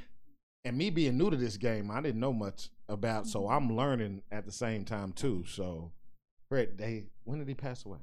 and 0.64 0.78
me 0.78 0.90
being 0.90 1.18
new 1.18 1.30
to 1.30 1.36
this 1.38 1.58
game, 1.58 1.92
I 1.92 2.02
didn't 2.02 2.20
know 2.22 2.34
much 2.34 2.70
about. 2.88 3.28
So 3.28 3.42
Mhm. 3.44 3.52
I'm 3.52 3.76
learning 3.76 4.22
at 4.32 4.46
the 4.46 4.52
same 4.52 4.86
time 4.86 5.12
too. 5.12 5.44
So, 5.46 5.92
Fred, 6.50 6.78
they 6.78 7.08
when 7.24 7.40
did 7.40 7.48
he 7.48 7.56
pass 7.56 7.86
away? 7.86 8.00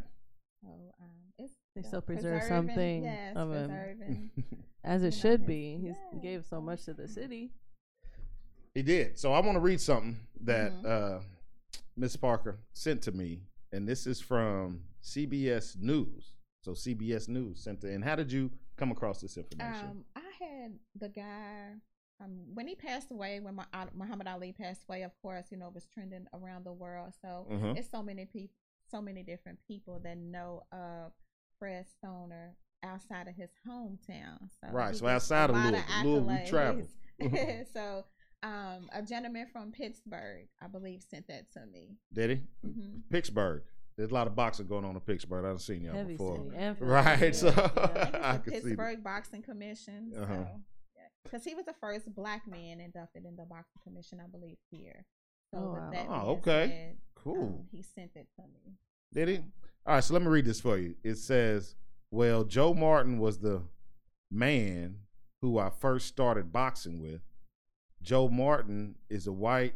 So 0.62 0.68
um, 1.00 1.32
it's 1.38 1.54
They 1.74 1.82
still 1.82 2.00
preserve 2.02 2.42
something 2.42 3.04
Yes, 3.04 3.36
of 3.36 3.52
him. 3.52 3.68
preserving. 3.68 4.30
As 4.84 5.02
it 5.02 5.14
know, 5.14 5.20
should 5.20 5.46
be. 5.46 5.78
He 5.78 5.86
yeah, 5.88 6.18
gave 6.20 6.44
so 6.44 6.56
so- 6.56 6.60
much 6.60 6.84
to 6.84 6.94
the 6.94 7.06
city. 7.08 7.52
He 8.76 8.82
did. 8.82 9.18
So 9.18 9.32
I 9.32 9.40
want 9.40 9.56
to 9.56 9.60
read 9.60 9.80
something 9.80 10.18
that 10.42 10.70
Mhm. 10.70 10.84
uh, 10.84 11.20
Miss 11.96 12.14
Parker 12.14 12.58
sent 12.74 13.00
to 13.04 13.12
me, 13.12 13.40
and 13.72 13.88
this 13.88 14.06
is 14.06 14.20
from 14.20 14.84
CBS 15.00 15.76
News. 15.76 16.34
So 16.60 16.74
CBS 16.74 17.26
News 17.26 17.58
sent 17.62 17.82
it. 17.84 17.94
And 17.94 18.04
how 18.04 18.16
did 18.16 18.30
you 18.30 18.50
come 18.76 18.90
across 18.92 19.22
this 19.22 19.38
information? 19.38 19.88
Um, 19.88 20.04
I 20.14 20.30
had 20.38 20.78
the 20.94 21.08
guy 21.08 21.72
um, 22.20 22.54
when 22.54 22.66
he 22.68 22.74
passed 22.74 23.10
away, 23.10 23.40
when 23.40 23.58
uh, 23.58 23.86
Muhammad 23.94 24.26
Ali 24.26 24.52
passed 24.52 24.84
away, 24.88 25.02
of 25.02 25.12
course, 25.22 25.50
you 25.50 25.56
know, 25.58 25.68
it 25.68 25.74
was 25.74 25.86
trending 25.86 26.26
around 26.34 26.64
the 26.64 26.72
world. 26.72 27.14
So 27.22 27.46
Mhm. 27.50 27.76
it's 27.78 27.88
so 27.90 28.02
many 28.02 28.24
people, 28.26 28.54
so 28.90 29.00
many 29.02 29.22
different 29.22 29.58
people 29.66 30.00
that 30.00 30.16
know 30.18 30.62
of 30.72 31.12
Fred 31.58 31.86
Stoner 31.88 32.56
outside 32.82 33.26
of 33.28 33.34
his 33.36 33.50
hometown. 33.66 34.50
So 34.60 34.68
Right, 34.70 34.94
so 34.96 35.06
outside 35.06 35.48
of 35.50 35.56
Louisville- 35.56 36.04
Louisville, 36.04 36.40
you 36.42 36.46
travel. 36.46 36.88
so 37.72 38.04
um, 38.42 38.88
a 38.92 39.02
gentleman 39.02 39.46
from 39.52 39.72
Pittsburgh, 39.72 40.48
I 40.62 40.66
believe, 40.68 41.02
sent 41.02 41.26
that 41.28 41.50
to 41.52 41.66
me. 41.66 41.96
Did 42.12 42.30
he? 42.30 42.36
hmm 42.68 42.98
Pittsburgh. 43.10 43.62
There's 43.96 44.10
a 44.10 44.14
lot 44.14 44.26
of 44.26 44.36
boxing 44.36 44.66
going 44.66 44.84
on 44.84 44.94
in 44.94 45.00
Pittsburgh. 45.00 45.44
I 45.44 45.48
haven't 45.48 45.62
seen 45.62 45.82
y'all 45.82 45.94
Heavy 45.94 46.12
before. 46.12 46.36
city. 46.52 46.76
Right, 46.80 47.34
Philadelphia, 47.34 47.34
so- 47.34 47.46
yeah. 47.48 48.10
I 48.22 48.32
the 48.36 48.38
could 48.38 48.52
see. 48.54 48.60
Pittsburgh 48.60 49.02
Boxing 49.02 49.42
Commission. 49.42 50.12
Uh-huh. 50.16 50.34
So, 50.34 50.46
because 51.24 51.44
he 51.44 51.54
was 51.54 51.64
the 51.64 51.72
first 51.80 52.14
black 52.14 52.46
man 52.46 52.78
inducted 52.80 53.24
in 53.24 53.34
the 53.36 53.44
Boxing 53.44 53.80
Commission, 53.82 54.20
I 54.22 54.28
believe, 54.28 54.58
here. 54.70 55.04
So 55.52 55.58
Oh, 55.60 55.72
with 55.72 55.80
wow. 55.82 55.90
that 55.92 56.06
Oh, 56.08 56.30
okay. 56.32 56.66
said, 56.68 56.96
Cool. 57.14 57.42
um, 57.42 57.58
he 57.72 57.82
sent 57.82 58.10
it 58.16 58.28
to 58.36 58.42
me. 58.42 58.74
Did 59.14 59.28
he? 59.28 59.36
All 59.86 59.94
right, 59.94 60.04
so 60.04 60.12
let 60.14 60.22
me 60.22 60.28
read 60.28 60.44
this 60.44 60.60
for 60.60 60.76
you. 60.76 60.94
It 61.02 61.16
says, 61.16 61.74
Well, 62.10 62.44
Joe 62.44 62.74
Martin 62.74 63.18
was 63.18 63.38
the 63.38 63.62
man 64.30 64.96
who 65.40 65.58
I 65.58 65.70
first 65.70 66.06
started 66.06 66.52
boxing 66.52 67.00
with. 67.00 67.20
Joe 68.02 68.28
Martin 68.28 68.96
is 69.10 69.26
a 69.26 69.32
white, 69.32 69.74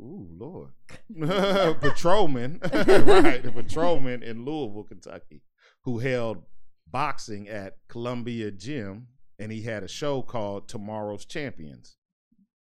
ooh, 0.00 0.28
Lord, 0.30 0.70
patrolman, 1.80 2.60
right, 2.72 3.44
a 3.44 3.52
patrolman 3.52 4.22
in 4.22 4.44
Louisville, 4.44 4.84
Kentucky, 4.84 5.42
who 5.82 5.98
held 5.98 6.42
boxing 6.86 7.48
at 7.48 7.78
Columbia 7.88 8.50
Gym, 8.50 9.08
and 9.38 9.50
he 9.50 9.62
had 9.62 9.82
a 9.82 9.88
show 9.88 10.22
called 10.22 10.68
Tomorrow's 10.68 11.24
Champions. 11.24 11.96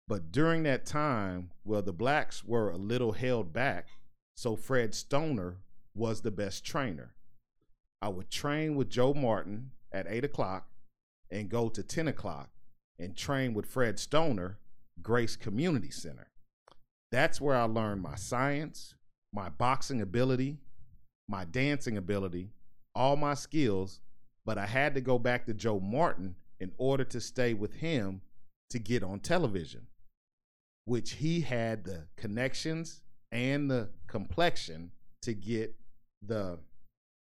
But 0.08 0.32
during 0.32 0.64
that 0.64 0.86
time, 0.86 1.52
well, 1.64 1.82
the 1.82 1.92
blacks 1.92 2.44
were 2.44 2.70
a 2.70 2.78
little 2.78 3.14
held 3.14 3.52
back, 3.52 3.88
so 4.36 4.56
Fred 4.56 4.94
Stoner 4.94 5.58
was 5.96 6.22
the 6.22 6.32
best 6.32 6.64
trainer. 6.64 7.16
I 8.02 8.10
would 8.10 8.30
train 8.30 8.76
with 8.76 8.90
Joe 8.90 9.14
Martin 9.14 9.72
at 9.92 10.06
8 10.08 10.26
o'clock 10.26 10.68
and 11.32 11.50
go 11.50 11.70
to 11.70 11.82
10 11.82 12.08
o'clock 12.08 12.50
and 13.00 13.16
train 13.16 13.54
with 13.54 13.66
Fred 13.66 14.00
Stoner, 14.00 14.58
Grace 15.02 15.36
Community 15.36 15.92
Center. 15.92 16.28
That's 17.12 17.40
where 17.40 17.56
I 17.56 17.64
learned 17.64 18.02
my 18.02 18.16
science, 18.16 18.96
my 19.34 19.50
boxing 19.50 20.02
ability, 20.02 20.58
my 21.28 21.46
dancing 21.46 21.98
ability, 21.98 22.52
all 22.94 23.16
my 23.16 23.34
skills, 23.34 24.02
but 24.46 24.58
I 24.58 24.66
had 24.66 24.96
to 24.96 25.02
go 25.02 25.20
back 25.20 25.46
to 25.46 25.54
Joe 25.54 25.80
Martin 25.80 26.36
in 26.60 26.72
order 26.78 27.04
to 27.04 27.20
stay 27.20 27.54
with 27.54 27.74
him 27.74 28.22
to 28.70 28.80
get 28.80 29.04
on 29.04 29.20
television, 29.20 29.88
which 30.86 31.14
he 31.14 31.42
had 31.42 31.84
the 31.84 32.08
connections 32.16 33.02
and 33.32 33.70
the 33.70 33.90
complexion 34.08 34.92
to 35.22 35.34
get 35.34 35.76
the 36.26 36.60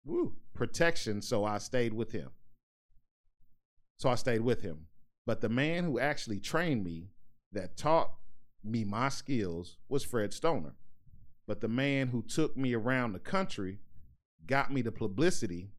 woo, 0.05 0.35
protection. 0.55 1.21
So 1.21 1.45
I 1.45 1.59
stayed 1.59 1.93
with 1.93 2.13
him. 2.13 2.31
So 3.99 4.09
I 4.09 4.15
stayed 4.15 4.43
with 4.43 4.63
him. 4.63 4.87
But 5.27 5.41
the 5.41 5.49
man 5.49 5.85
who 5.85 5.99
actually 5.99 6.39
trained 6.39 6.85
me, 6.85 7.09
that 7.53 7.77
taught 7.77 8.13
me 8.63 8.85
my 8.85 9.09
skills, 9.09 9.79
was 9.89 10.05
Fred 10.05 10.33
Stoner. 10.33 10.75
But 11.47 11.61
the 11.61 11.69
man 11.69 12.09
who 12.09 12.23
took 12.23 12.57
me 12.57 12.75
around 12.75 13.13
the 13.13 13.19
country, 13.19 13.79
got 14.47 14.73
me 14.73 14.83
the 14.83 14.93
publicity, 14.93 15.71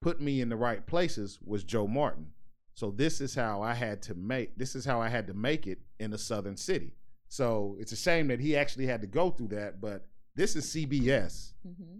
put 0.00 0.20
me 0.20 0.40
in 0.40 0.48
the 0.48 0.56
right 0.56 0.86
places, 0.86 1.38
was 1.44 1.64
Joe 1.64 1.86
Martin. 1.86 2.28
So 2.74 2.90
this 2.90 3.20
is 3.20 3.34
how 3.34 3.60
I 3.62 3.74
had 3.74 4.02
to 4.02 4.14
make 4.14 4.56
this 4.56 4.74
is 4.76 4.84
how 4.84 5.00
I 5.02 5.08
had 5.08 5.26
to 5.26 5.34
make 5.34 5.66
it 5.66 5.80
in 5.98 6.12
a 6.12 6.18
southern 6.18 6.56
city. 6.56 6.92
So 7.28 7.76
it's 7.80 7.92
a 7.92 7.96
shame 7.96 8.28
that 8.28 8.40
he 8.40 8.56
actually 8.56 8.86
had 8.86 9.00
to 9.00 9.06
go 9.06 9.30
through 9.30 9.48
that, 9.48 9.80
but 9.80 10.06
this 10.34 10.54
is 10.56 10.66
CBS 10.66 11.52
Mm-hmm. 11.66 11.98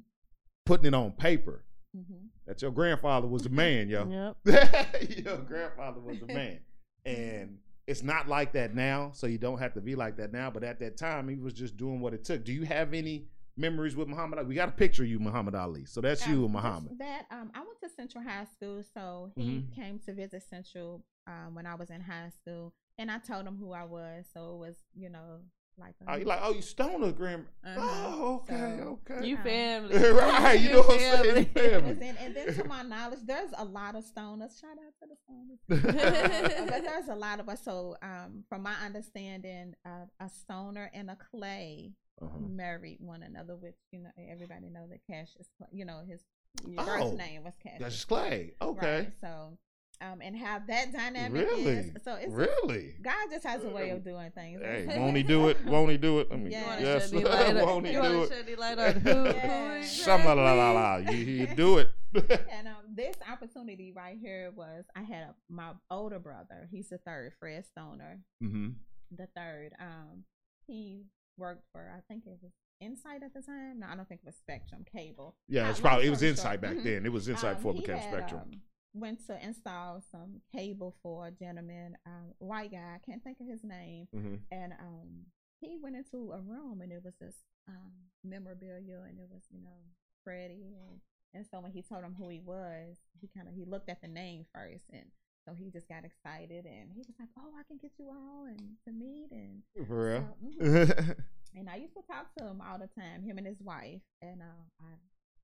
putting 0.65 0.87
it 0.87 0.95
on 0.95 1.13
paper. 1.13 1.65
Mm-hmm. 1.97 2.27
That 2.47 2.63
your 2.63 2.71
grandfather 2.71 3.27
was 3.27 3.45
a 3.47 3.51
man, 3.51 3.89
yo. 3.89 4.35
Yep. 4.47 5.17
your 5.25 5.39
grandfather 5.39 6.01
was 6.01 6.23
a 6.23 6.27
man. 6.27 6.61
And 7.05 7.59
it's 7.87 8.03
not 8.03 8.29
like 8.29 8.53
that 8.53 8.75
now, 8.75 9.11
so 9.15 9.27
you 9.27 9.39
don't 9.39 9.59
have 9.59 9.73
to 9.75 9.81
be 9.81 9.95
like 9.95 10.17
that 10.17 10.33
now. 10.33 10.51
But 10.51 10.63
at 10.63 10.79
that 10.81 10.97
time, 10.97 11.29
he 11.29 11.37
was 11.37 11.55
just 11.55 11.77
doing 11.77 12.01
what 12.01 12.13
it 12.13 12.25
took. 12.25 12.45
Do 12.45 12.53
you 12.53 12.65
have 12.65 12.93
any 12.93 13.29
memories 13.57 13.97
with 13.97 14.09
Muhammad 14.09 14.39
Ali? 14.39 14.49
We 14.49 14.55
got 14.55 14.69
a 14.69 14.73
picture 14.73 15.05
of 15.05 15.09
you, 15.09 15.19
Muhammad 15.19 15.55
Ali. 15.55 15.85
So 15.87 16.01
that's 16.01 16.27
you 16.27 16.45
and 16.45 16.53
Muhammad. 16.53 16.99
That 16.99 17.27
um, 17.31 17.51
I 17.55 17.61
went 17.61 17.81
to 17.83 17.89
Central 17.89 18.23
High 18.23 18.45
School, 18.45 18.83
so 18.95 19.33
he 19.37 19.43
Mhm. 19.43 19.75
came 19.75 19.99
to 20.01 20.13
visit 20.13 20.43
Central 20.43 21.05
um, 21.27 21.55
when 21.55 21.67
I 21.67 21.75
was 21.75 21.91
in 21.91 22.01
high 22.01 22.31
school, 22.31 22.75
and 22.99 23.11
I 23.11 23.19
told 23.19 23.47
him 23.47 23.57
who 23.57 23.73
I 23.73 23.85
was. 23.85 24.27
So 24.33 24.55
it 24.55 24.59
was, 24.59 24.77
you 24.95 25.09
know, 25.09 25.41
like 25.79 25.95
Oh, 26.07 26.17
you 26.17 26.25
like, 26.25 26.41
oh, 26.43 26.53
you 26.53 26.63
stoner, 26.63 27.13
grandma. 27.13 27.45
Uh-huh. 27.65 27.81
Oh, 27.81 28.35
okay, 28.43 28.77
So- 28.79 28.99
okay. 29.11 29.27
You 29.27 29.37
Um, 29.37 29.43
family. 29.43 29.97
right, 30.13 30.61
you 30.61 30.71
know 30.73 30.79
what 30.83 30.93
I'm 30.93 30.99
saying? 31.25 31.37
You 31.37 31.45
family. 31.63 32.09
and, 32.09 32.19
and 32.19 32.37
then 32.37 32.55
to 32.55 32.65
my 32.65 32.83
knowledge, 32.83 33.21
there's 33.25 33.51
a 33.57 33.65
lot 33.65 33.95
of 33.95 34.05
stoners. 34.05 34.61
Shout 34.61 34.77
out 34.79 34.95
to 35.01 35.09
the 35.09 35.17
stoners. 35.25 35.59
but 36.71 36.83
there's 36.85 37.09
a 37.09 37.15
lot 37.15 37.41
of 37.41 37.49
us. 37.49 37.63
So, 37.65 37.97
um, 38.03 38.45
from 38.49 38.63
my 38.63 38.75
understanding, 38.85 39.75
uh, 39.87 40.07
a 40.21 40.29
stoner 40.29 40.91
and 40.95 41.11
a 41.11 41.17
clay 41.31 41.93
Uh-huh. 42.21 42.39
married 42.41 42.99
one 43.01 43.23
another, 43.23 43.55
which 43.57 43.77
you 43.93 44.01
know 44.01 44.11
everybody 44.31 44.69
know 44.71 44.87
that 44.91 45.01
Cassius, 45.09 45.49
Clay- 45.57 45.69
you 45.73 45.85
know 45.85 46.01
his 46.09 46.21
Yeah. 46.67 46.85
first 46.85 47.05
Oh, 47.05 47.17
name 47.17 47.45
was 47.45 47.55
Cassius. 47.63 47.81
That's 47.81 48.05
Clay. 48.05 48.55
Okay. 48.61 48.97
Right, 48.99 49.13
so, 49.21 49.57
um, 50.01 50.21
and 50.23 50.37
how 50.37 50.61
that 50.69 50.93
dynamic 50.93 51.49
Really? 51.49 51.65
is. 51.65 51.91
So 52.05 52.15
it's 52.15 52.33
Really? 52.33 52.95
God 53.03 53.29
just 53.31 53.45
has 53.47 53.65
a 53.65 53.69
way 53.69 53.91
of 53.91 54.05
doing 54.05 54.31
things. 54.33 54.61
Hey, 54.63 54.87
won't 54.99 55.17
he 55.17 55.23
do 55.23 55.49
it? 55.49 55.65
Won't 55.65 55.91
he 55.91 55.97
do 55.97 56.21
it? 56.21 56.29
I 56.31 56.37
mean, 56.37 56.51
Yeah. 56.53 56.61
You 56.61 56.67
wanna 56.67 56.81
yes. 56.83 57.11
shed 57.11 57.15
any 57.15 57.25
light 57.29 57.57
on- 57.57 57.67
won't 57.67 57.87
he 57.87 57.93
you 57.93 58.03
do 58.03 58.23
it? 58.23 58.29
shed 58.29 58.45
any 58.47 58.57
light 58.57 58.79
on 58.79 58.93
who? 59.01 59.25
Yeah. 59.27 59.83
Some 59.85 60.25
la 60.25 60.33
la 60.35 60.53
la 60.53 60.71
la. 60.73 60.97
You, 60.97 61.17
you 61.19 61.47
do 61.55 61.79
it. 61.79 61.89
And 62.15 62.69
um, 62.69 62.75
this 62.95 63.17
opportunity 63.31 63.93
right 63.95 64.17
here 64.21 64.51
was 64.55 64.85
I 64.97 65.03
had 65.03 65.23
a, 65.25 65.35
my 65.49 65.73
older 65.91 66.19
brother. 66.19 66.69
He's 66.71 66.89
the 66.89 66.99
third, 66.99 67.33
Fred 67.39 67.65
Stoner. 67.67 68.21
mm-hmm. 68.43 68.69
The 69.17 69.29
third. 69.37 69.71
Um, 69.81 70.25
he 70.67 71.05
worked 71.37 71.65
for 71.73 71.91
I 71.97 72.01
think 72.13 72.25
it 72.27 72.31
was 72.31 72.41
Insight 72.81 73.23
at 73.25 73.35
the 73.35 73.43
time. 73.43 73.81
No, 73.81 73.87
I 73.91 73.97
don't 73.97 74.09
think 74.09 74.21
it 74.23 74.27
was 74.27 74.37
Spectrum 74.37 74.85
Cable. 74.93 75.35
Yeah, 75.49 75.69
it's 75.71 75.81
probably 75.81 76.07
it 76.07 76.11
was 76.11 76.19
story 76.21 76.31
Insight 76.31 76.61
back 76.61 76.77
mhm. 76.77 76.85
then. 76.85 77.07
It 77.07 77.13
was 77.13 77.29
Insight 77.29 77.51
Um, 77.51 77.57
before 77.57 77.73
it 77.73 77.79
became 77.81 77.97
had, 77.97 78.13
Spectrum. 78.13 78.41
um, 78.45 78.61
went 78.95 79.25
to 79.27 79.39
install 79.45 80.03
some 80.11 80.41
cable 80.55 80.95
for 81.03 81.27
a 81.27 81.31
gentleman, 81.31 81.97
um, 82.07 82.33
white 82.39 82.73
guy. 82.73 82.97
I 82.97 82.99
can't 83.05 83.23
think 83.23 83.39
of 83.41 83.47
his 83.47 83.63
name. 83.65 84.09
mm-hmm. 84.15 84.37
and 84.51 84.73
um 84.81 85.27
he 85.61 85.77
went 85.83 85.97
into 85.97 86.31
a 86.33 86.41
room 86.41 86.81
and 86.83 86.93
it 86.93 87.03
was 87.05 87.15
this 87.21 87.35
um 87.69 87.93
memorabilia 88.25 89.01
and 89.09 89.19
it 89.19 89.29
was 89.31 89.43
you 89.51 89.61
know 89.61 89.79
Freddie 90.25 90.77
and 90.89 91.01
and 91.35 91.45
so 91.51 91.61
when 91.61 91.73
he 91.73 91.83
told 91.83 92.05
him 92.05 92.15
who 92.19 92.29
he 92.29 92.41
was 92.45 92.97
he 93.21 93.29
kind 93.37 93.49
of 93.49 93.55
he 93.55 93.65
looked 93.65 93.89
at 93.89 94.01
the 94.01 94.09
name 94.09 94.45
first 94.55 94.85
and 94.93 95.07
so 95.47 95.55
he 95.55 95.71
just 95.71 95.89
got 95.89 96.05
excited 96.05 96.65
and 96.67 96.91
he 96.95 96.99
was 97.01 97.17
like 97.19 97.29
oh 97.39 97.53
I 97.59 97.63
can 97.67 97.79
get 97.79 97.93
you 97.99 98.09
all 98.09 98.45
and 98.47 98.61
to 98.87 98.93
meet 98.93 99.29
and 99.33 99.63
For 99.87 100.07
real. 100.07 100.37
so, 100.61 100.65
mhm. 100.65 101.15
and 101.57 101.69
I 101.69 101.77
used 101.77 101.95
to 101.95 102.03
talk 102.11 102.35
to 102.39 102.45
him 102.47 102.61
all 102.63 102.79
the 102.79 102.89
time 103.01 103.23
him 103.23 103.39
and 103.39 103.47
his 103.47 103.61
wife 103.61 104.03
and 104.23 104.41
uh, 104.43 104.63
I 104.81 104.93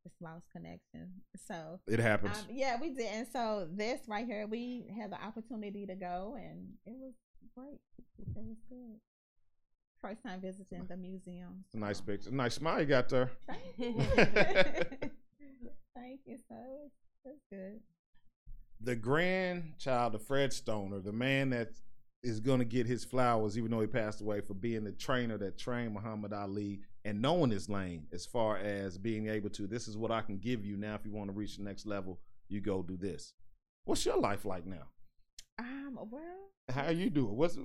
just 0.05 0.14
lost 0.21 0.45
connection 0.53 1.11
so 1.49 1.81
it 1.88 1.99
happens. 1.99 2.37
um, 2.38 2.45
yeah, 2.51 2.77
we 2.81 2.90
did. 2.90 3.07
And 3.07 3.27
so 3.33 3.67
this 3.73 4.01
right 4.07 4.27
here, 4.27 4.47
we 4.47 4.85
had 5.01 5.11
the 5.11 5.21
opportunity 5.23 5.87
to 5.87 5.95
go, 5.95 6.37
and 6.38 6.69
it 6.87 6.95
was 6.97 7.14
great. 7.57 7.81
It 8.19 8.29
was 8.37 8.57
good. 8.69 9.01
First 10.03 10.23
time 10.23 10.40
visiting 10.40 10.85
the 10.88 10.97
museum. 10.97 11.64
It's 11.67 11.75
a 11.75 11.79
nice 11.79 12.01
picture. 12.01 12.31
Nice 12.31 12.55
smile 12.55 12.81
you 12.81 12.87
got 12.87 13.09
there. 13.09 13.31
Thank 13.49 13.62
you. 13.79 13.95
Thank 15.97 16.21
you. 16.27 16.38
So 16.49 16.57
it's, 16.85 16.95
it's 17.25 17.45
good. 17.51 17.81
The 18.81 18.97
grandchild 18.97 20.14
of 20.14 20.23
Fred 20.23 20.53
Stoner, 20.53 21.01
the 21.01 21.12
man 21.12 21.51
that 21.51 21.71
is 22.25 22.41
going 22.41 22.59
to 22.59 22.65
get 22.65 22.87
his 22.87 23.05
flowers, 23.05 23.57
even 23.57 23.71
though 23.71 23.81
he 23.81 23.87
passed 23.87 24.21
away, 24.21 24.41
for 24.41 24.55
being 24.55 24.83
the 24.83 24.93
trainer 24.93 25.37
that 25.39 25.59
trained 25.59 25.93
Muhammad 25.93 26.33
Ali 26.33 26.81
and 27.05 27.21
knowing 27.21 27.51
his 27.51 27.69
lane 27.69 28.07
as 28.13 28.25
far 28.25 28.57
as 28.57 28.97
being 28.99 29.29
able 29.29 29.51
to, 29.51 29.67
this 29.67 29.87
is 29.87 29.97
what 29.97 30.11
I 30.11 30.23
can 30.23 30.39
give 30.39 30.65
you 30.65 30.77
now. 30.77 30.95
If 30.95 31.05
you 31.05 31.13
want 31.13 31.29
to 31.31 31.37
reach 31.37 31.57
the 31.59 31.63
next 31.63 31.87
level, 31.87 32.19
you 32.49 32.61
go 32.61 32.83
do 32.83 32.97
this. 32.97 33.35
What's 33.85 34.05
your 34.07 34.17
life 34.19 34.45
like 34.45 34.67
now? 34.67 34.89
Um. 35.59 35.99
Well. 36.11 36.23
How 36.75 36.89
you 36.89 37.11
doing? 37.11 37.27
it? 37.29 37.35
What's 37.35 37.59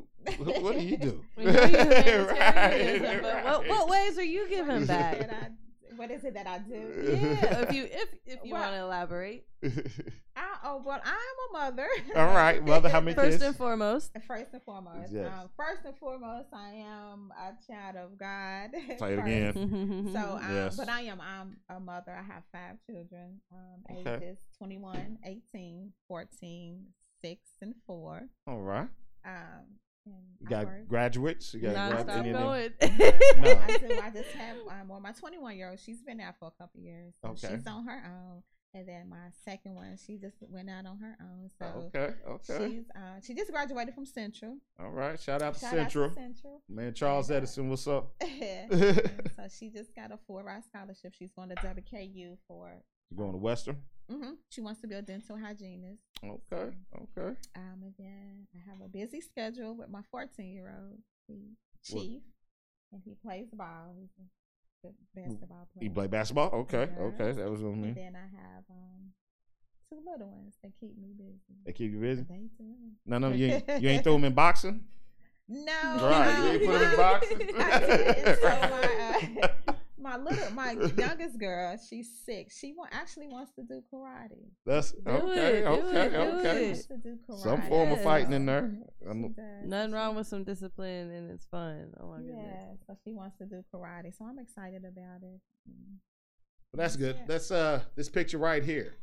what 0.61 0.75
do 0.75 0.81
you 0.81 0.97
do? 0.97 1.23
We 1.37 1.45
know 1.45 1.51
you 1.51 1.67
humanitarianism, 1.67 3.05
Right, 3.05 3.21
but 3.21 3.43
what, 3.45 3.67
what 3.69 3.89
ways 3.89 4.17
are 4.17 4.23
you 4.23 4.49
giving 4.49 4.85
back? 4.97 5.29
That 5.89 5.93
I, 5.93 5.97
what 5.97 6.11
is 6.11 6.23
it 6.23 6.33
that 6.35 6.47
I 6.47 6.57
do? 6.59 6.93
yeah, 7.03 7.59
if 7.61 7.73
you 7.73 7.83
if 7.85 8.09
if 8.25 8.39
you 8.43 8.53
Well- 8.53 8.61
want 8.61 8.73
to 8.75 8.81
elaborate. 8.81 9.45
I, 10.37 10.43
oh 10.63 10.81
well, 10.85 11.01
I'm 11.03 11.13
a 11.49 11.51
mother. 11.65 11.87
All 12.15 12.27
right, 12.33 12.63
mother, 12.65 12.87
how 12.87 13.01
many 13.01 13.13
First 13.15 13.31
kids? 13.31 13.43
and 13.43 13.55
foremost, 13.55 14.11
First 14.25 14.53
and 14.53 14.61
foremost, 14.63 15.11
Yes. 15.11 15.27
um, 15.27 15.49
first 15.57 15.81
and 15.85 15.97
foremost, 15.97 16.47
I 16.53 16.75
am 16.75 17.33
a 17.37 17.51
child 17.69 17.97
of 17.97 18.17
God. 18.17 18.69
Say 18.97 19.13
it 19.13 19.19
again. 19.19 20.09
So, 20.13 20.19
um, 20.41 20.55
Yes. 20.55 20.77
but 20.77 20.87
I 20.87 21.01
am 21.01 21.19
I'm 21.19 21.57
a 21.69 21.79
mother. 21.79 22.13
I 22.17 22.23
have 22.23 22.43
five 22.53 22.77
children. 22.85 23.41
Um, 23.51 23.97
Okay. 24.05 24.25
ages 24.27 24.39
21, 24.57 25.17
18, 25.25 25.91
14, 26.07 26.85
six, 27.21 27.41
and 27.61 27.75
four. 27.85 28.21
All 28.47 28.61
right. 28.61 28.87
Um, 29.25 29.65
and 29.65 29.88
You 30.05 30.47
got 30.47 30.67
graduates. 30.87 31.53
You 31.53 31.59
got 31.61 31.73
Nah, 31.73 31.89
grad- 31.89 32.01
stop 32.03 32.17
any 32.17 32.31
going. 32.31 32.69
No. 32.81 33.61
I 33.67 33.77
do. 33.77 33.99
I 34.03 34.09
just 34.09 34.31
have 34.31 34.57
um, 34.69 34.87
well, 34.87 34.99
my 34.99 35.11
21 35.11 35.55
year 35.57 35.69
old. 35.69 35.79
She's 35.79 36.01
been 36.01 36.17
there 36.17 36.33
for 36.39 36.47
a 36.47 36.51
couple 36.61 36.79
years. 36.81 37.13
so 37.21 37.29
Okay. 37.31 37.55
She's 37.55 37.67
on 37.67 37.85
her 37.85 38.03
own, 38.05 38.41
and 38.73 38.87
then 38.87 39.09
my 39.09 39.27
second 39.45 39.75
one, 39.75 39.97
she 40.03 40.17
just 40.17 40.37
went 40.41 40.69
out 40.69 40.85
on 40.85 40.97
her 40.99 41.17
own. 41.21 41.49
So 41.59 41.65
Okay. 41.93 42.13
Okay. 42.27 42.69
she's 42.71 42.85
uh, 42.95 43.19
she 43.21 43.33
just 43.33 43.51
graduated 43.51 43.93
from 43.93 44.05
Central. 44.05 44.57
All 44.79 44.89
right. 44.91 45.19
Shout 45.19 45.41
out 45.41 45.53
to 45.55 45.59
Shout 45.59 45.71
Central. 45.73 46.05
out 46.05 46.09
to 46.15 46.21
Central. 46.21 46.61
Man, 46.69 46.93
Charles 46.93 47.29
And, 47.29 47.37
Edison, 47.37 47.69
what's 47.69 47.87
up? 47.87 48.11
And 48.21 49.21
so 49.35 49.43
she 49.57 49.69
just 49.69 49.93
got 49.95 50.11
a 50.11 50.17
four 50.25 50.43
ride 50.43 50.63
scholarship. 50.63 51.13
She's 51.17 51.31
going 51.31 51.49
to 51.49 51.55
WKU 51.55 52.37
for. 52.47 52.71
You 53.11 53.17
going 53.17 53.31
to 53.33 53.37
Western? 53.37 53.77
Hmm 54.09 54.31
She 54.49 54.61
wants 54.61 54.81
to 54.81 54.87
be 54.87 54.95
a 54.95 55.01
dental 55.01 55.37
hygienist. 55.37 56.03
Okay. 56.23 56.71
Okay. 56.95 57.35
Um, 57.55 57.83
and 57.83 57.93
then 57.97 58.47
I 58.55 58.69
have 58.69 58.81
a 58.83 58.87
busy 58.87 59.21
schedule 59.21 59.75
with 59.75 59.89
my 59.89 60.01
14 60.11 60.51
year 60.53 60.73
old, 60.77 60.99
What- 61.27 62.03
Chief, 62.03 62.21
and 62.91 63.01
he 63.05 63.15
plays 63.23 63.47
ball. 63.53 63.93
He's 63.99 64.09
a 64.19 64.87
good 64.87 64.95
basketball 65.15 65.67
player. 65.73 65.83
He 65.83 65.89
play 65.89 66.07
basketball? 66.07 66.49
Okay. 66.61 66.89
Yeah. 66.97 67.03
Okay. 67.03 67.31
That 67.33 67.49
was 67.49 67.61
on 67.61 67.73
And 67.73 67.81
me. 67.81 67.91
then 67.93 68.15
I 68.15 68.27
have 68.37 68.63
um 68.69 69.13
two 69.89 69.99
little 70.09 70.27
ones 70.29 70.55
that 70.63 70.71
keep 70.79 70.97
me 70.97 71.13
busy. 71.17 71.59
They 71.65 71.71
keep 71.73 71.91
you 71.91 71.99
busy. 71.99 72.23
They 72.27 72.47
do. 72.57 72.73
No, 73.05 73.17
no, 73.17 73.29
you 73.31 73.47
ain't, 73.47 73.81
you 73.81 73.89
ain't 73.89 74.03
throw 74.05 74.13
them 74.13 74.25
in 74.25 74.33
boxing. 74.33 74.81
No, 75.47 75.97
Right, 76.01 76.37
you 76.43 76.51
ain't 76.51 76.63
put 76.65 76.79
them 76.79 76.91
in 76.91 76.95
boxing. 76.97 77.49
I 77.57 77.79
didn't. 77.79 78.39
So 78.39 78.49
my, 78.49 79.49
uh, 79.67 79.73
my 80.01 80.17
little, 80.17 80.51
my 80.53 80.71
youngest 80.97 81.39
girl, 81.39 81.77
she's 81.89 82.09
six. 82.25 82.57
She 82.57 82.73
wa- 82.77 82.87
actually 82.91 83.27
wants 83.27 83.51
to 83.53 83.63
do 83.63 83.81
karate. 83.93 84.49
That's 84.65 84.91
Do 84.91 85.11
okay. 85.11 85.59
it, 85.59 85.65
okay. 85.67 86.05
it, 86.05 86.09
do 86.11 86.17
okay. 86.17 86.63
It. 86.63 86.67
wants 86.67 86.85
to 86.87 86.97
do 86.97 87.17
karate. 87.29 87.43
Some 87.43 87.61
form 87.63 87.91
of 87.91 88.01
fighting 88.01 88.33
in 88.33 88.45
there. 88.45 88.71
I 89.07 89.13
She 89.13 89.19
know- 89.19 89.29
does. 89.29 89.65
Nothing 89.69 89.91
wrong 89.93 90.15
with 90.15 90.27
some 90.27 90.43
discipline 90.43 91.11
and 91.11 91.31
it's 91.31 91.45
fun. 91.45 91.91
Oh 91.99 92.11
my 92.11 92.17
goodness. 92.17 92.35
Yeah, 92.47 92.73
so 92.87 92.97
she 93.03 93.13
wants 93.13 93.37
to 93.37 93.45
do 93.45 93.63
karate. 93.73 94.15
So 94.17 94.25
I'm 94.25 94.39
excited 94.39 94.83
about 94.85 95.21
it. 95.23 95.39
But 96.71 96.77
that's 96.81 96.95
good. 96.95 97.15
Yeah. 97.17 97.25
That's 97.27 97.51
uh 97.51 97.81
this 97.95 98.09
picture 98.09 98.37
right 98.37 98.63
here. 98.63 98.95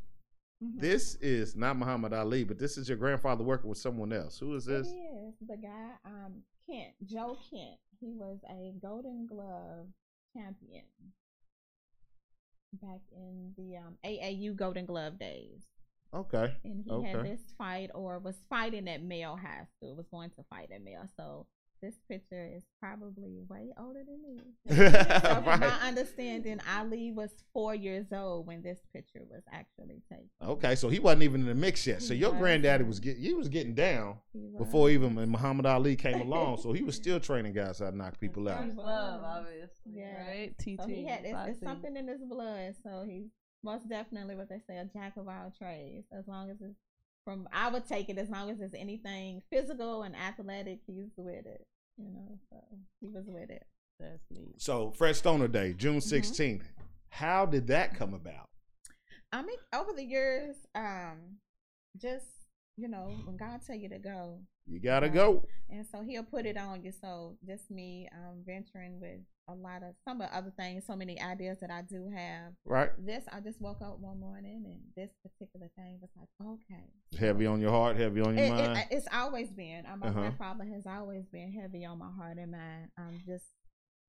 Mhm. 0.62 0.80
This 0.80 1.16
is 1.16 1.54
not 1.56 1.76
Muhammad 1.76 2.12
Ali, 2.12 2.44
but 2.44 2.58
this 2.58 2.78
is 2.78 2.88
your 2.88 2.96
grandfather 2.96 3.44
working 3.44 3.68
with 3.68 3.78
someone 3.78 4.12
else. 4.12 4.38
Who 4.38 4.54
is 4.54 4.64
this? 4.64 4.86
is 4.86 5.34
the 5.46 5.56
guy, 5.56 5.90
um, 6.04 6.42
Kent, 6.66 6.94
Joe 7.04 7.36
Kent. 7.50 7.78
He 8.00 8.12
was 8.14 8.38
a 8.48 8.72
Golden 8.80 9.26
Glove 9.26 9.86
champion 10.36 10.84
back 12.82 13.00
in 13.12 13.52
the 13.56 13.76
um, 13.76 13.96
AAU 14.04 14.56
Golden 14.56 14.86
Glove 14.86 15.18
days. 15.18 15.62
Okay. 16.14 16.54
And 16.64 16.84
he 16.86 17.02
had 17.04 17.24
this 17.24 17.40
fight 17.58 17.90
or 17.94 18.18
was 18.18 18.36
fighting 18.48 18.88
at 18.88 19.02
Male 19.02 19.38
High 19.40 19.66
School, 19.76 19.96
was 19.96 20.06
going 20.10 20.30
to 20.30 20.44
fight 20.48 20.70
at 20.74 20.82
Male. 20.82 21.08
So 21.16 21.46
this 21.82 21.94
picture 22.08 22.48
is 22.56 22.62
probably 22.80 23.38
way 23.48 23.72
older 23.78 24.02
than 24.04 24.22
me. 24.22 24.40
So 25.26 25.42
from 25.42 25.60
my 25.60 25.78
understanding, 25.82 26.60
Ali 26.76 27.12
was 27.12 27.30
four 27.52 27.74
years 27.74 28.06
old 28.12 28.46
when 28.46 28.62
this 28.62 28.80
picture 28.92 29.22
was 29.30 29.42
actually 29.52 30.02
taken. 30.10 30.28
Okay, 30.42 30.74
so 30.74 30.88
he 30.88 30.98
wasn't 30.98 31.22
even 31.24 31.42
in 31.42 31.46
the 31.46 31.54
mix 31.54 31.86
yet. 31.86 32.02
So 32.02 32.14
your 32.14 32.32
granddaddy 32.32 32.84
wasn't. 32.84 33.06
was 33.06 33.14
get 33.14 33.18
he 33.18 33.34
was 33.34 33.48
getting 33.48 33.74
down 33.74 34.18
He 34.32 34.50
before 34.58 34.84
was. 34.84 34.92
even 34.92 35.14
Muhammad 35.30 35.66
Ali 35.66 35.96
came 35.96 36.20
along. 36.28 36.58
So 36.58 36.72
he 36.72 36.82
was 36.82 36.94
still 36.96 37.20
training 37.20 37.52
guys 37.52 37.78
how 37.80 37.90
to 37.90 37.96
knock 37.96 38.18
people 38.20 38.48
out. 38.48 38.66
Love, 38.74 39.22
obviously. 39.24 39.92
Yeah. 39.92 40.28
Right? 40.28 40.58
Teaching. 40.58 40.78
So 40.80 40.88
he 40.88 41.04
had 41.06 41.20
it's, 41.24 41.38
it's 41.48 41.60
something 41.60 41.96
in 41.96 42.06
his 42.08 42.20
blood. 42.28 42.74
So 42.82 43.04
he's 43.08 43.26
most 43.64 43.88
definitely 43.88 44.36
what 44.36 44.48
they 44.48 44.60
say 44.66 44.76
a 44.78 44.84
jack 44.84 45.16
of 45.16 45.28
all 45.28 45.52
trades. 45.58 46.06
As 46.16 46.26
long 46.28 46.50
as 46.50 46.56
it's 46.60 46.78
from 47.26 47.46
I 47.52 47.68
would 47.68 47.86
take 47.86 48.08
it 48.08 48.16
as 48.16 48.30
long 48.30 48.48
as 48.50 48.60
it's 48.60 48.74
anything 48.74 49.42
physical 49.52 50.02
and 50.04 50.16
athletic, 50.16 50.78
he's 50.86 51.10
with 51.18 51.44
it. 51.44 51.66
You 51.98 52.04
know, 52.04 52.38
so 52.50 52.58
he 53.00 53.08
was 53.08 53.24
with 53.26 53.50
it. 53.50 53.66
That's 54.00 54.22
neat. 54.30 54.60
So 54.62 54.92
Fred 54.92 55.16
Stoner 55.16 55.48
Day, 55.48 55.74
June 55.74 55.98
Mm-hmm. 55.98 56.14
16th. 56.14 56.62
How 57.10 57.44
did 57.46 57.66
that 57.66 57.94
come 57.94 58.14
about? 58.14 58.46
I 59.32 59.42
mean, 59.42 59.58
over 59.74 59.92
the 59.92 60.04
years, 60.04 60.54
um, 60.74 61.38
just 62.00 62.26
you 62.76 62.88
know, 62.88 63.08
when 63.24 63.36
God 63.36 63.60
tell 63.66 63.76
you 63.76 63.88
to 63.88 63.98
go, 63.98 64.40
You 64.66 64.80
gotta 64.80 65.06
Right. 65.06 65.14
go. 65.14 65.44
and 65.70 65.86
so 65.86 66.02
He'll 66.02 66.24
put 66.24 66.44
it 66.46 66.56
on 66.56 66.82
you. 66.84 66.92
So 66.92 67.36
just 67.46 67.70
me, 67.70 68.08
um, 68.12 68.42
venturing 68.44 69.00
with 69.00 69.20
a 69.48 69.54
lot 69.54 69.82
of 69.84 69.94
some 70.04 70.20
of 70.20 70.28
the 70.28 70.36
other 70.36 70.52
things, 70.58 70.84
so 70.86 70.96
many 70.96 71.20
ideas 71.20 71.58
that 71.60 71.70
I 71.70 71.82
do 71.82 72.10
have. 72.14 72.52
Right? 72.64 72.90
This 72.98 73.24
I 73.32 73.38
just 73.40 73.60
woke 73.60 73.80
up 73.80 73.98
one 74.00 74.18
morning 74.18 74.64
and 74.66 74.80
this 74.96 75.12
particular 75.22 75.70
thing 75.76 75.98
was 76.00 76.10
like, 76.16 76.28
okay, 76.44 76.84
Heavy 77.18 77.46
on 77.46 77.60
your 77.60 77.70
heart, 77.70 77.96
heavy 77.96 78.20
on 78.20 78.36
your 78.36 78.44
It, 78.46 78.50
mind. 78.50 78.78
it, 78.78 78.86
it's 78.90 79.06
always 79.12 79.50
been. 79.52 79.86
Uh, 79.86 79.96
my 79.96 80.08
Uh-huh. 80.08 80.18
grandfather 80.20 80.64
has 80.64 80.86
always 80.86 81.26
been 81.26 81.52
heavy 81.52 81.84
on 81.84 81.98
my 81.98 82.10
heart 82.10 82.38
and 82.38 82.50
mind. 82.50 82.88
I'm 82.98 83.20
just, 83.24 83.46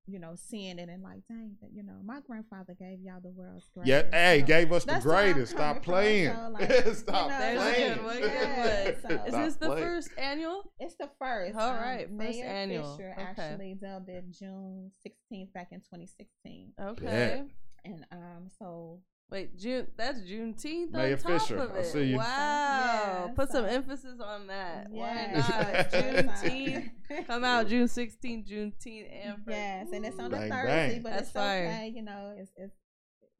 you 0.07 0.19
know, 0.19 0.33
seeing 0.35 0.79
it 0.79 0.87
and 0.89 1.03
like, 1.03 1.19
dang, 1.27 1.51
that 1.61 1.71
you 1.73 1.83
know, 1.83 1.95
my 2.03 2.19
grandfather 2.21 2.73
gave 2.79 2.99
y'all 3.01 3.19
the 3.21 3.29
world's 3.29 3.69
greatest. 3.73 3.89
yeah, 3.89 4.01
greatest. 4.03 4.15
hey, 4.15 4.39
so 4.39 4.45
gave 4.47 4.71
us 4.71 4.85
the 4.85 4.91
that's 4.93 5.05
where 5.05 5.33
greatest. 5.33 5.51
Stop 5.51 5.83
playing. 5.83 6.33
so, 6.33 6.49
like, 6.53 6.95
Stop 6.95 7.29
you 7.31 7.37
know, 7.55 7.61
playing. 7.61 7.93
good 7.95 8.03
one. 8.03 8.19
Yeah, 8.21 8.83
so- 8.85 9.09
Is 9.09 9.27
Stop 9.27 9.43
this 9.45 9.55
the 9.55 9.65
playing. 9.67 9.83
first 9.83 10.09
annual? 10.17 10.71
It's 10.79 10.95
the 10.95 11.09
first. 11.19 11.57
All 11.57 11.73
right, 11.73 12.07
um, 12.09 12.17
first 12.17 12.29
Mayor 12.37 12.45
annual. 12.45 12.95
Fischer 12.97 13.11
Okay. 13.17 13.21
actually 13.21 13.77
dubbed 13.81 14.09
it 14.09 14.25
June 14.31 14.91
16th 15.05 15.51
back 15.53 15.69
in 15.71 15.79
2016, 15.81 16.73
Okay. 16.81 17.43
and 17.85 18.05
um, 18.11 18.47
so 18.59 18.99
Wait, 19.29 19.57
June. 19.57 19.87
That's 19.97 20.19
Juneteenth 20.21 20.91
Mayor 20.91 21.15
on 21.15 21.21
top 21.21 21.41
Fischer, 21.41 21.57
of 21.57 21.75
I 21.75 21.79
it. 21.79 21.85
see 21.85 22.03
you. 22.05 22.17
Wow. 22.17 22.23
Yeah, 22.25 23.27
Put 23.35 23.49
some 23.51 23.65
emphasis 23.65 24.19
on 24.23 24.47
that. 24.47 24.87
Why 24.89 25.31
not? 25.33 25.91
Yes. 25.91 25.93
Juneteenth. 25.93 26.89
Come 27.27 27.43
out 27.43 27.67
June 27.67 27.87
16th, 27.87 28.47
Juneteenth, 28.49 29.25
and 29.25 29.43
Fred- 29.43 29.55
Yes, 29.55 29.87
and 29.93 30.05
it's 30.05 30.17
on 30.17 30.27
a 30.33 30.37
Bang, 30.37 30.49
Thursday, 30.49 30.89
bang. 30.93 31.01
but 31.03 31.09
That's 31.09 31.21
it's 31.23 31.31
fire. 31.31 31.65
okay. 31.67 31.91
You 31.93 32.03
know, 32.03 32.35
it's, 32.37 32.51
it's 32.55 32.73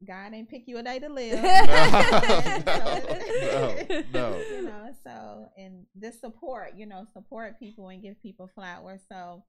God 0.06 0.32
ain't 0.34 0.48
pick 0.48 0.64
you 0.66 0.76
a 0.78 0.82
day 0.82 0.98
to 0.98 1.08
live. 1.12 1.42
no, 1.42 1.48
no, 4.12 4.12
no. 4.12 4.38
you 4.38 4.62
know, 4.62 4.90
so 5.02 5.46
and 5.56 5.86
this 5.94 6.20
support, 6.20 6.74
you 6.76 6.84
know, 6.86 7.06
support 7.14 7.58
people 7.58 7.88
and 7.88 8.02
give 8.02 8.20
people 8.22 8.48
flowers. 8.54 9.00
So, 9.10 9.42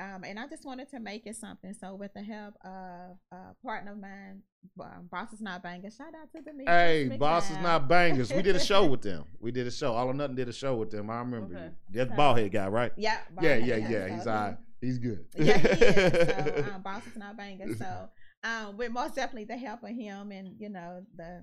um, 0.00 0.24
and 0.24 0.38
I 0.38 0.46
just 0.48 0.64
wanted 0.64 0.88
to 0.90 0.98
make 1.00 1.26
it 1.26 1.36
something. 1.36 1.74
So, 1.74 1.94
with 1.94 2.12
the 2.14 2.22
help 2.22 2.54
of 2.64 3.16
a 3.32 3.54
partner 3.64 3.92
of 3.92 3.98
mine, 4.00 4.42
um, 4.80 5.08
Boss 5.10 5.32
is 5.32 5.40
Not 5.40 5.62
Bangers, 5.62 5.94
shout 5.96 6.08
out 6.20 6.32
to 6.34 6.42
Demetrius 6.42 6.68
Hey, 6.68 7.16
boss 7.16 7.50
is 7.50 7.58
not 7.58 7.88
bangers. 7.88 8.32
We 8.32 8.42
did 8.42 8.56
a 8.56 8.60
show 8.60 8.86
with 8.86 9.02
them. 9.02 9.24
We 9.40 9.50
did 9.52 9.66
a 9.66 9.70
show. 9.70 9.92
All 9.94 10.08
or 10.08 10.14
nothing 10.14 10.36
did 10.36 10.48
a 10.48 10.52
show 10.52 10.74
with 10.76 10.90
them. 10.90 11.10
I 11.10 11.18
remember. 11.18 11.54
Okay. 11.54 11.64
you. 11.64 11.70
That's 11.98 12.08
the 12.10 12.14
So- 12.14 12.16
bald 12.16 12.38
head 12.38 12.52
guy, 12.52 12.68
right? 12.68 12.92
Yeah, 12.96 13.18
Yeah, 13.42 13.58
Boss- 13.58 13.66
yeah, 13.68 13.76
yeah. 13.76 13.88
so 14.08 14.14
He's 14.14 14.24
he- 14.24 14.30
all 14.30 14.36
right. 14.36 14.56
He's 14.80 14.98
good. 14.98 15.24
yeah, 15.36 15.58
he 15.58 15.68
is. 15.84 16.64
So, 16.66 16.70
um, 16.74 16.82
boss 16.82 17.06
is 17.06 17.16
not 17.16 17.36
banging. 17.36 17.74
So, 17.74 18.08
um, 18.44 18.76
with 18.78 18.90
most 18.92 19.14
definitely 19.14 19.44
the 19.44 19.58
help 19.58 19.82
of 19.82 19.90
him 19.90 20.32
and 20.32 20.54
you 20.58 20.70
know 20.70 21.02
the 21.16 21.42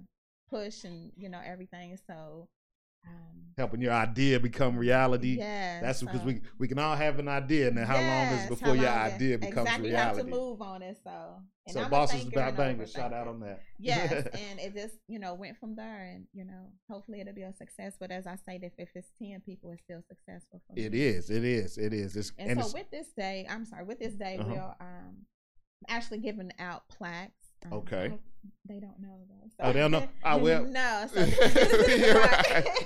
push 0.50 0.84
and 0.84 1.12
you 1.16 1.30
know 1.30 1.40
everything. 1.46 1.96
So, 2.08 2.48
um, 3.06 3.14
Helping 3.58 3.82
your 3.82 3.92
idea 3.94 4.40
become 4.40 4.78
reality. 4.78 5.38
yeah, 5.40 5.82
That's 5.82 6.02
because 6.02 6.20
so- 6.22 6.26
we 6.28 6.42
we 6.60 6.68
can 6.68 6.78
all 6.80 6.96
have 6.96 7.18
an 7.20 7.28
idea, 7.28 7.68
and 7.70 7.78
then 7.78 7.86
how 7.86 7.96
long 7.96 8.28
is 8.38 8.46
it 8.46 8.50
before 8.50 8.76
your 8.76 8.88
idea 8.90 9.38
becomes 9.38 9.68
exactly, 9.68 9.90
reality? 9.90 10.18
You 10.20 10.24
have 10.24 10.26
to 10.26 10.32
move 10.32 10.62
on 10.62 10.82
it. 10.84 10.98
So, 11.04 11.12
and 11.66 11.74
so 11.74 11.80
I'm 11.82 11.88
a 11.88 11.90
boss 11.90 12.14
is 12.14 12.28
about 12.28 12.50
and 12.50 12.58
bangers. 12.58 12.92
Shout 12.92 13.14
out 13.14 13.28
on 13.28 13.40
that. 13.40 13.62
Yes, 13.80 14.12
and 14.34 14.60
it 14.60 14.76
just 14.76 14.96
you 15.08 15.18
know 15.20 15.34
went 15.34 15.58
from 15.58 15.76
there, 15.76 16.12
and 16.14 16.26
you 16.34 16.46
know 16.46 16.70
hopefully 16.90 17.20
it'll 17.22 17.34
be 17.34 17.42
a 17.44 17.54
success. 17.54 17.96
But 18.00 18.12
as 18.12 18.28
I 18.28 18.36
say, 18.36 18.60
if 18.62 18.74
if 18.78 18.90
it's 18.96 19.10
ten 19.22 19.42
people, 19.46 19.72
it's 19.72 19.82
still 19.84 20.02
successful 20.08 20.62
for 20.68 20.74
it 20.78 20.94
is. 20.94 21.30
It 21.32 21.44
is. 21.44 21.78
It 21.80 21.94
is. 21.94 22.16
It's, 22.16 22.32
And, 22.38 22.52
and 22.52 22.60
so 22.62 22.66
it's, 22.68 22.74
with 22.76 22.92
this 22.92 23.08
day, 23.18 23.48
I'm 23.50 23.66
sorry, 23.66 23.86
with 23.86 24.00
this 24.00 24.14
day, 24.14 24.38
Uh-huh. 24.40 24.50
we're 24.54 24.76
um 24.86 25.26
actually 25.90 26.20
giving 26.20 26.52
out 26.60 26.88
plaques. 26.90 27.34
Um, 27.66 27.74
Okay. 27.74 28.14
They 28.70 28.80
don't 28.80 29.00
know 29.02 29.26
though. 29.28 29.50
Oh, 29.60 29.74
they 29.74 29.80
don't 29.80 29.92
know? 29.92 30.08
I 30.24 30.36
will. 30.46 30.64
no. 30.66 31.06
So 31.12 31.26
this 31.26 32.77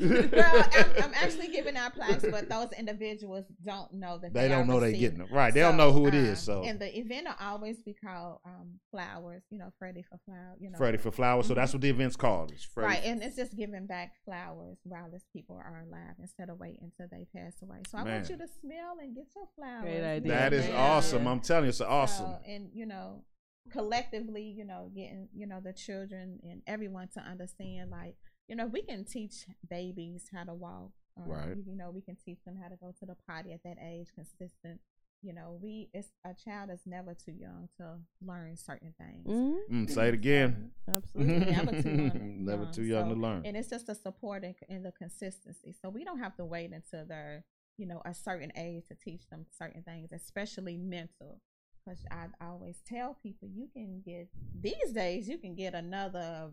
is 0.10 0.32
well, 0.32 0.68
I'm, 0.76 1.04
I'm 1.04 1.14
actually 1.14 1.48
giving 1.48 1.76
out 1.76 1.94
plaques, 1.94 2.24
but 2.30 2.48
those 2.48 2.68
individuals 2.78 3.44
don't 3.64 3.92
know 3.92 4.18
that 4.18 4.32
they 4.34 4.42
they 4.42 4.48
don't 4.48 4.62
are 4.62 4.64
know 4.64 4.80
they're 4.80 4.92
getting 4.92 5.18
them 5.18 5.28
right. 5.30 5.52
They 5.52 5.60
don't 5.60 5.76
know 5.76 5.92
who 5.92 6.06
it 6.06 6.14
is. 6.14 6.38
uh, 6.48 6.52
So 6.52 6.62
and 6.64 6.78
the 6.78 6.98
event 6.98 7.26
will 7.26 7.34
always 7.40 7.80
be 7.80 7.94
called 7.94 8.38
um, 8.46 8.80
flowers. 8.90 9.42
You 9.50 9.58
know, 9.58 9.70
Freddie 9.78 10.02
for 10.02 10.18
flower. 10.24 10.56
You 10.58 10.70
know, 10.70 10.78
Freddie 10.78 10.98
for 10.98 11.10
flowers. 11.10 11.46
So 11.46 11.52
Mhm. 11.52 11.56
that's 11.56 11.72
what 11.72 11.82
the 11.82 11.90
event's 11.90 12.16
called. 12.16 12.52
It's 12.52 12.64
Freddie. 12.64 12.88
Right, 12.94 13.04
and 13.04 13.22
it's 13.22 13.36
just 13.36 13.56
giving 13.56 13.86
back 13.86 14.12
flowers 14.24 14.78
while 14.84 15.10
these 15.10 15.26
people 15.32 15.56
are 15.56 15.84
alive 15.86 16.14
instead 16.18 16.48
of 16.50 16.58
waiting 16.58 16.80
until 16.82 17.06
they 17.10 17.26
pass 17.36 17.54
away. 17.62 17.78
So 17.88 17.98
I 17.98 18.04
Man. 18.04 18.14
want 18.16 18.30
you 18.30 18.38
to 18.38 18.48
smell 18.60 18.96
and 19.00 19.14
get 19.14 19.26
your 19.34 19.46
flowers. 19.56 19.82
Great 19.82 20.04
idea. 20.04 20.32
That 20.32 20.52
is 20.52 20.68
Yeah. 20.68 20.76
awesome. 20.76 21.26
I'm 21.26 21.40
telling 21.40 21.64
you, 21.64 21.68
it's 21.70 21.80
awesome. 21.80 22.26
So, 22.26 22.38
and 22.46 22.70
you 22.72 22.86
know, 22.86 23.24
collectively, 23.70 24.42
you 24.42 24.64
know, 24.64 24.90
getting 24.94 25.28
you 25.34 25.46
know 25.46 25.60
the 25.62 25.72
children 25.72 26.38
and 26.42 26.62
everyone 26.66 27.08
to 27.14 27.20
understand, 27.20 27.90
like 27.90 28.16
you 28.50 28.56
know, 28.56 28.66
we 28.66 28.82
can 28.82 29.04
teach 29.04 29.46
babies 29.68 30.24
how 30.34 30.44
to 30.44 30.52
walk. 30.54 30.90
um, 31.16 31.28
Right. 31.28 31.56
You 31.66 31.76
know, 31.76 31.90
we 31.90 32.00
can 32.00 32.16
teach 32.16 32.42
them 32.44 32.56
how 32.60 32.68
to 32.68 32.76
go 32.76 32.92
to 32.98 33.06
the 33.06 33.16
potty 33.26 33.52
at 33.52 33.62
that 33.62 33.76
age, 33.82 34.08
consistent. 34.14 34.80
you 35.22 35.34
know, 35.34 35.58
we 35.62 35.90
it's 35.92 36.08
a 36.24 36.32
child 36.34 36.70
is 36.70 36.80
never 36.86 37.12
too 37.14 37.32
young 37.32 37.68
to 37.76 37.98
learn 38.24 38.56
certain 38.56 38.94
things. 38.98 39.26
Mhm. 39.26 39.58
Mm, 39.70 39.90
say 39.90 40.08
it 40.08 40.14
again. 40.14 40.70
Absolutely. 40.88 41.52
Never 41.52 41.82
too 41.82 41.90
young. 41.90 42.44
Never 42.50 42.66
too 42.72 42.82
young 42.84 43.08
to 43.10 43.14
learn. 43.14 43.42
And 43.44 43.54
it's 43.56 43.68
just 43.68 43.86
the 43.86 43.94
support 43.94 44.44
and, 44.44 44.54
and 44.70 44.82
the 44.84 44.92
consistency. 44.92 45.72
So 45.80 45.90
we 45.90 46.04
don't 46.04 46.20
have 46.20 46.36
to 46.36 46.44
wait 46.46 46.72
until 46.72 47.04
they're, 47.06 47.44
you 47.76 47.86
know, 47.86 48.00
a 48.06 48.14
certain 48.14 48.50
age 48.56 48.84
to 48.88 48.94
teach 48.94 49.28
them 49.28 49.44
certain 49.60 49.82
things, 49.82 50.10
especially 50.10 50.76
mental. 50.78 51.42
Because 51.84 52.00
I, 52.10 52.26
I 52.40 52.46
always 52.48 52.80
tell 52.86 53.14
people 53.22 53.46
you 53.48 53.68
can 53.76 54.00
get 54.00 54.28
these 54.58 54.90
days 54.92 55.28
you 55.28 55.36
can 55.38 55.54
get 55.54 55.74
another 55.74 56.50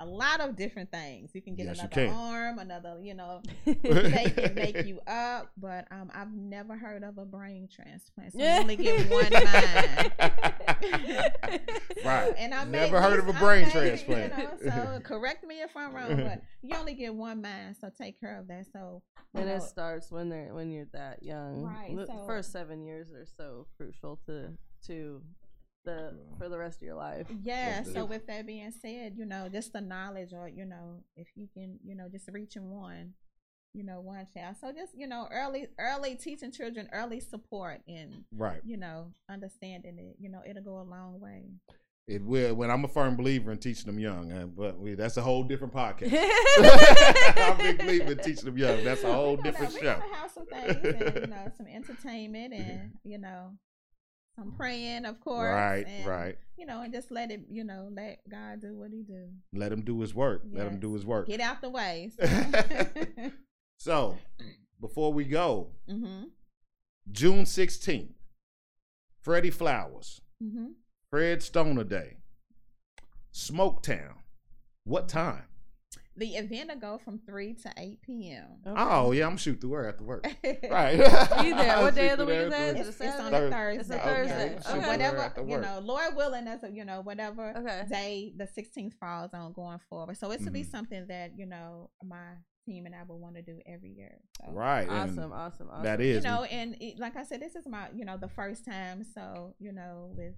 a 0.00 0.06
lot 0.06 0.40
of 0.40 0.56
different 0.56 0.90
things. 0.90 1.30
You 1.34 1.40
can 1.42 1.54
get 1.54 1.66
Yes, 1.66 1.78
another 1.78 1.94
can. 2.06 2.10
arm, 2.10 2.58
another, 2.58 2.98
you 3.00 3.14
know, 3.14 3.40
they 3.64 4.32
can 4.36 4.54
make 4.54 4.84
you 4.84 5.00
up, 5.06 5.52
but 5.56 5.86
um, 5.92 6.10
I've 6.12 6.32
never 6.32 6.76
heard 6.76 7.04
of 7.04 7.18
a 7.18 7.24
brain 7.24 7.68
transplant. 7.72 8.32
So 8.32 8.38
you 8.40 8.44
only 8.46 8.76
get 8.76 9.08
one 9.10 9.30
mind. 9.32 10.12
Right. 12.04 12.34
And 12.36 12.52
I 12.54 12.64
Never 12.64 13.00
may 13.00 13.00
heard 13.08 13.18
of 13.20 13.28
a 13.28 13.32
brain 13.34 13.66
may, 13.66 13.70
transplant. 13.70 14.32
You 14.38 14.44
know, 14.70 14.94
so 14.96 15.00
correct 15.04 15.44
me 15.46 15.60
if 15.62 15.76
I'm 15.76 15.94
wrong, 15.94 16.16
but 16.16 16.42
you 16.62 16.74
only 16.76 16.94
get 16.94 17.14
one 17.14 17.40
mind, 17.42 17.76
so 17.80 17.90
take 17.96 18.18
care 18.20 18.38
of 18.38 18.48
that. 18.48 18.66
So 18.72 19.02
you 19.34 19.40
and 19.40 19.50
it 19.50 19.62
starts 19.62 20.10
when 20.10 20.28
they're 20.28 20.52
when 20.52 20.70
you're 20.70 20.88
that 20.92 21.22
young. 21.22 21.62
Right, 21.62 21.94
The 21.96 22.06
so- 22.06 22.24
first 22.26 22.50
seven 22.52 22.82
years 22.82 23.12
are 23.12 23.26
so 23.36 23.66
crucial 23.76 24.18
to 24.26 24.48
to 24.88 25.22
the 25.84 26.14
for 26.38 26.48
the 26.48 26.58
rest 26.58 26.76
of 26.78 26.82
your 26.82 26.96
life. 26.96 27.26
yeah. 27.42 27.82
So 27.82 28.04
with 28.04 28.26
that 28.26 28.46
being 28.46 28.72
said, 28.80 29.14
you 29.16 29.24
know, 29.24 29.48
just 29.48 29.72
the 29.72 29.80
knowledge, 29.80 30.32
or 30.32 30.48
you 30.48 30.64
know, 30.64 31.02
if 31.16 31.28
you 31.36 31.48
can, 31.52 31.78
you 31.84 31.94
know, 31.94 32.08
just 32.10 32.28
reaching 32.32 32.70
one, 32.70 33.14
you 33.74 33.84
know, 33.84 34.00
one 34.00 34.26
child. 34.34 34.56
So 34.60 34.72
just 34.72 34.92
you 34.96 35.06
know, 35.06 35.28
early, 35.32 35.68
early 35.78 36.14
teaching 36.16 36.52
children 36.52 36.88
early 36.92 37.20
support 37.20 37.80
and 37.88 38.24
right. 38.36 38.60
you 38.64 38.76
know, 38.76 39.12
understanding 39.30 39.98
it. 39.98 40.16
You 40.20 40.30
know, 40.30 40.42
it'll 40.48 40.62
go 40.62 40.80
a 40.80 40.88
long 40.88 41.20
way. 41.20 41.44
It 42.08 42.20
will. 42.24 42.54
When 42.54 42.68
I'm 42.68 42.84
a 42.84 42.88
firm 42.88 43.14
believer 43.16 43.52
in 43.52 43.58
teaching 43.58 43.86
them 43.86 43.98
young, 44.00 44.32
uh, 44.32 44.46
but 44.46 44.76
we, 44.78 44.94
that's 44.94 45.16
a 45.18 45.22
whole 45.22 45.44
different 45.44 45.72
podcast. 45.72 46.12
I'm 47.38 47.52
a 47.54 47.56
big 47.58 47.78
believer 47.78 48.12
in 48.12 48.18
teaching 48.18 48.44
them 48.46 48.58
young. 48.58 48.82
That's 48.82 49.04
a 49.04 49.12
whole 49.12 49.36
We're 49.36 49.36
gonna- 49.36 49.50
different 49.52 49.72
we're 49.74 49.78
show. 49.80 50.00
gonna 50.00 50.14
have 50.16 50.30
some 50.32 50.46
things, 50.46 50.76
and, 50.84 51.14
you 51.20 51.26
know, 51.28 51.52
some 51.56 51.66
entertainment, 51.68 52.54
and 52.54 52.92
you 53.04 53.18
know, 53.18 53.52
some 54.36 54.52
praying, 54.52 55.04
of 55.04 55.20
course. 55.20 55.52
Right, 55.54 55.86
and, 55.86 56.06
right. 56.06 56.38
You 56.56 56.66
know, 56.66 56.82
and 56.82 56.92
just 56.92 57.10
let 57.10 57.30
it, 57.30 57.42
you 57.50 57.64
know, 57.64 57.88
let 57.92 58.20
God 58.28 58.60
do 58.60 58.74
what 58.78 58.90
He 58.92 59.02
do. 59.02 59.28
Let 59.52 59.72
him 59.72 59.82
do 59.82 60.00
his 60.00 60.14
work. 60.14 60.42
Let 60.52 60.66
him 60.66 60.78
do 60.80 60.94
his 60.94 61.04
work. 61.04 61.26
Get 61.26 61.40
out 61.40 61.60
the 61.60 61.70
way. 61.70 62.10
So, 63.78 64.16
before 64.80 65.12
we 65.12 65.24
go, 65.24 65.72
mhm. 65.90 66.26
June 67.10 67.42
16th, 67.44 68.14
Freddie 69.20 69.50
Flowers, 69.50 70.20
Mhm. 70.40 70.74
Fred 71.10 71.42
Stoner 71.42 71.82
Day, 71.82 72.18
Smoketown. 73.34 74.18
What 74.84 75.08
time? 75.08 75.46
The 76.16 76.36
event 76.36 76.68
will 76.68 76.78
go 76.78 76.98
from 76.98 77.20
three 77.26 77.54
to 77.54 77.72
eight 77.78 78.02
p.m. 78.02 78.58
Oh, 78.66 79.12
yeah, 79.12 79.26
I'm 79.26 79.38
shoot 79.38 79.60
through 79.60 79.72
her 79.72 79.88
after 79.88 80.04
work. 80.04 80.26
right. 80.44 80.70
Right. 80.70 80.98
Be 80.98 81.52
there. 81.52 81.78
What 81.82 81.94
day 81.94 82.10
of 82.10 82.18
the 82.18 82.26
week 82.26 82.34
is 82.36 82.50
there 82.50 82.72
that? 82.74 82.76
after 82.76 82.88
It's, 82.90 83.00
it's 83.00 83.20
on 83.20 83.30
Thursday? 83.32 83.46
a 83.46 83.50
Thursday. 83.50 83.80
It's 83.80 83.90
a 83.90 83.92
you 83.92 83.98
know, 83.98 84.04
Thursday. 84.04 84.58
So 84.62 84.76
Okay. 84.78 84.86
whatever 84.88 85.32
you 85.48 85.58
know, 85.58 85.80
Lord 85.82 86.14
willing, 86.16 86.46
as 86.48 86.62
a, 86.64 86.70
you 86.70 86.84
know, 86.84 87.00
whatever 87.00 87.54
Okay. 87.56 87.84
day 87.88 88.32
the 88.36 88.44
16th 88.44 88.92
falls 89.00 89.30
on 89.32 89.52
going 89.54 89.78
forward. 89.88 90.18
So 90.18 90.30
it's 90.32 90.44
to 90.44 90.50
be 90.50 90.62
Mhm. 90.64 90.70
something 90.70 91.06
that 91.06 91.32
you 91.38 91.46
know 91.46 91.90
my 92.04 92.34
team 92.66 92.84
and 92.86 92.94
I 92.94 93.02
would 93.04 93.16
want 93.16 93.36
to 93.36 93.42
do 93.42 93.58
every 93.66 93.90
year. 93.92 94.20
So. 94.40 94.52
Right. 94.52 94.88
Awesome, 94.88 95.32
awesome, 95.32 95.68
awesome. 95.70 95.82
That 95.82 95.98
You 96.00 96.20
know, 96.20 96.44
and 96.44 96.76
it, 96.80 96.98
like 96.98 97.16
I 97.16 97.24
said, 97.24 97.40
this 97.40 97.56
is 97.56 97.66
my 97.66 97.88
you 97.94 98.04
know 98.04 98.18
the 98.18 98.28
first 98.28 98.64
time. 98.66 99.02
So 99.02 99.54
you 99.58 99.72
know, 99.72 100.12
with 100.14 100.34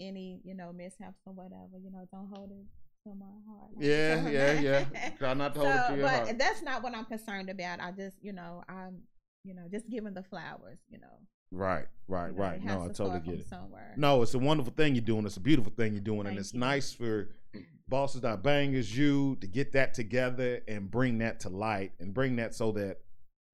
any 0.00 0.40
you 0.44 0.54
know 0.54 0.72
mishaps 0.72 1.20
or 1.26 1.32
whatever, 1.32 1.78
you 1.80 1.90
know, 1.92 2.06
don't 2.10 2.26
hold 2.26 2.50
it 2.50 2.66
to 3.04 3.14
my 3.14 3.26
heart. 3.48 3.70
Yeah, 3.78 4.28
yeah, 4.28 4.60
yeah. 4.60 5.10
Try 5.18 5.34
not 5.34 5.54
to 5.54 5.60
hold 5.60 5.74
it 5.74 5.86
to 5.88 5.96
your 5.96 6.02
but 6.02 6.24
heart. 6.26 6.38
that's 6.38 6.62
not 6.62 6.82
what 6.82 6.94
I'm 6.94 7.04
concerned 7.04 7.50
about. 7.50 7.80
I 7.80 7.90
just 7.92 8.16
you 8.22 8.32
know 8.32 8.62
I'm 8.68 9.02
you 9.44 9.54
know 9.54 9.62
just 9.70 9.88
giving 9.88 10.14
the 10.14 10.22
flowers. 10.22 10.78
You 10.90 10.98
know. 10.98 11.18
Right, 11.54 11.84
right, 12.08 12.28
You 12.28 12.36
know, 12.36 12.42
right. 12.42 12.64
No, 12.64 12.84
I 12.84 12.88
totally 12.88 13.20
get 13.20 13.40
it. 13.40 13.48
Somewhere. 13.48 13.92
No, 13.98 14.22
it's 14.22 14.32
a 14.32 14.38
wonderful 14.38 14.72
thing 14.74 14.94
you're 14.94 15.04
doing. 15.04 15.26
It's 15.26 15.36
a 15.36 15.40
beautiful 15.40 15.70
thing 15.76 15.92
you're 15.92 16.00
doing, 16.00 16.26
and 16.26 16.38
it's 16.38 16.54
you. 16.54 16.60
nice 16.60 16.94
for 16.94 17.28
bosses 17.88 18.22
that 18.22 18.42
bangers 18.42 18.96
you 18.96 19.36
to 19.42 19.46
get 19.46 19.72
that 19.72 19.92
together 19.92 20.62
and 20.66 20.90
bring 20.90 21.18
that 21.18 21.40
to 21.40 21.50
light 21.50 21.92
and 22.00 22.14
bring 22.14 22.36
that 22.36 22.54
so 22.54 22.72
that 22.72 23.00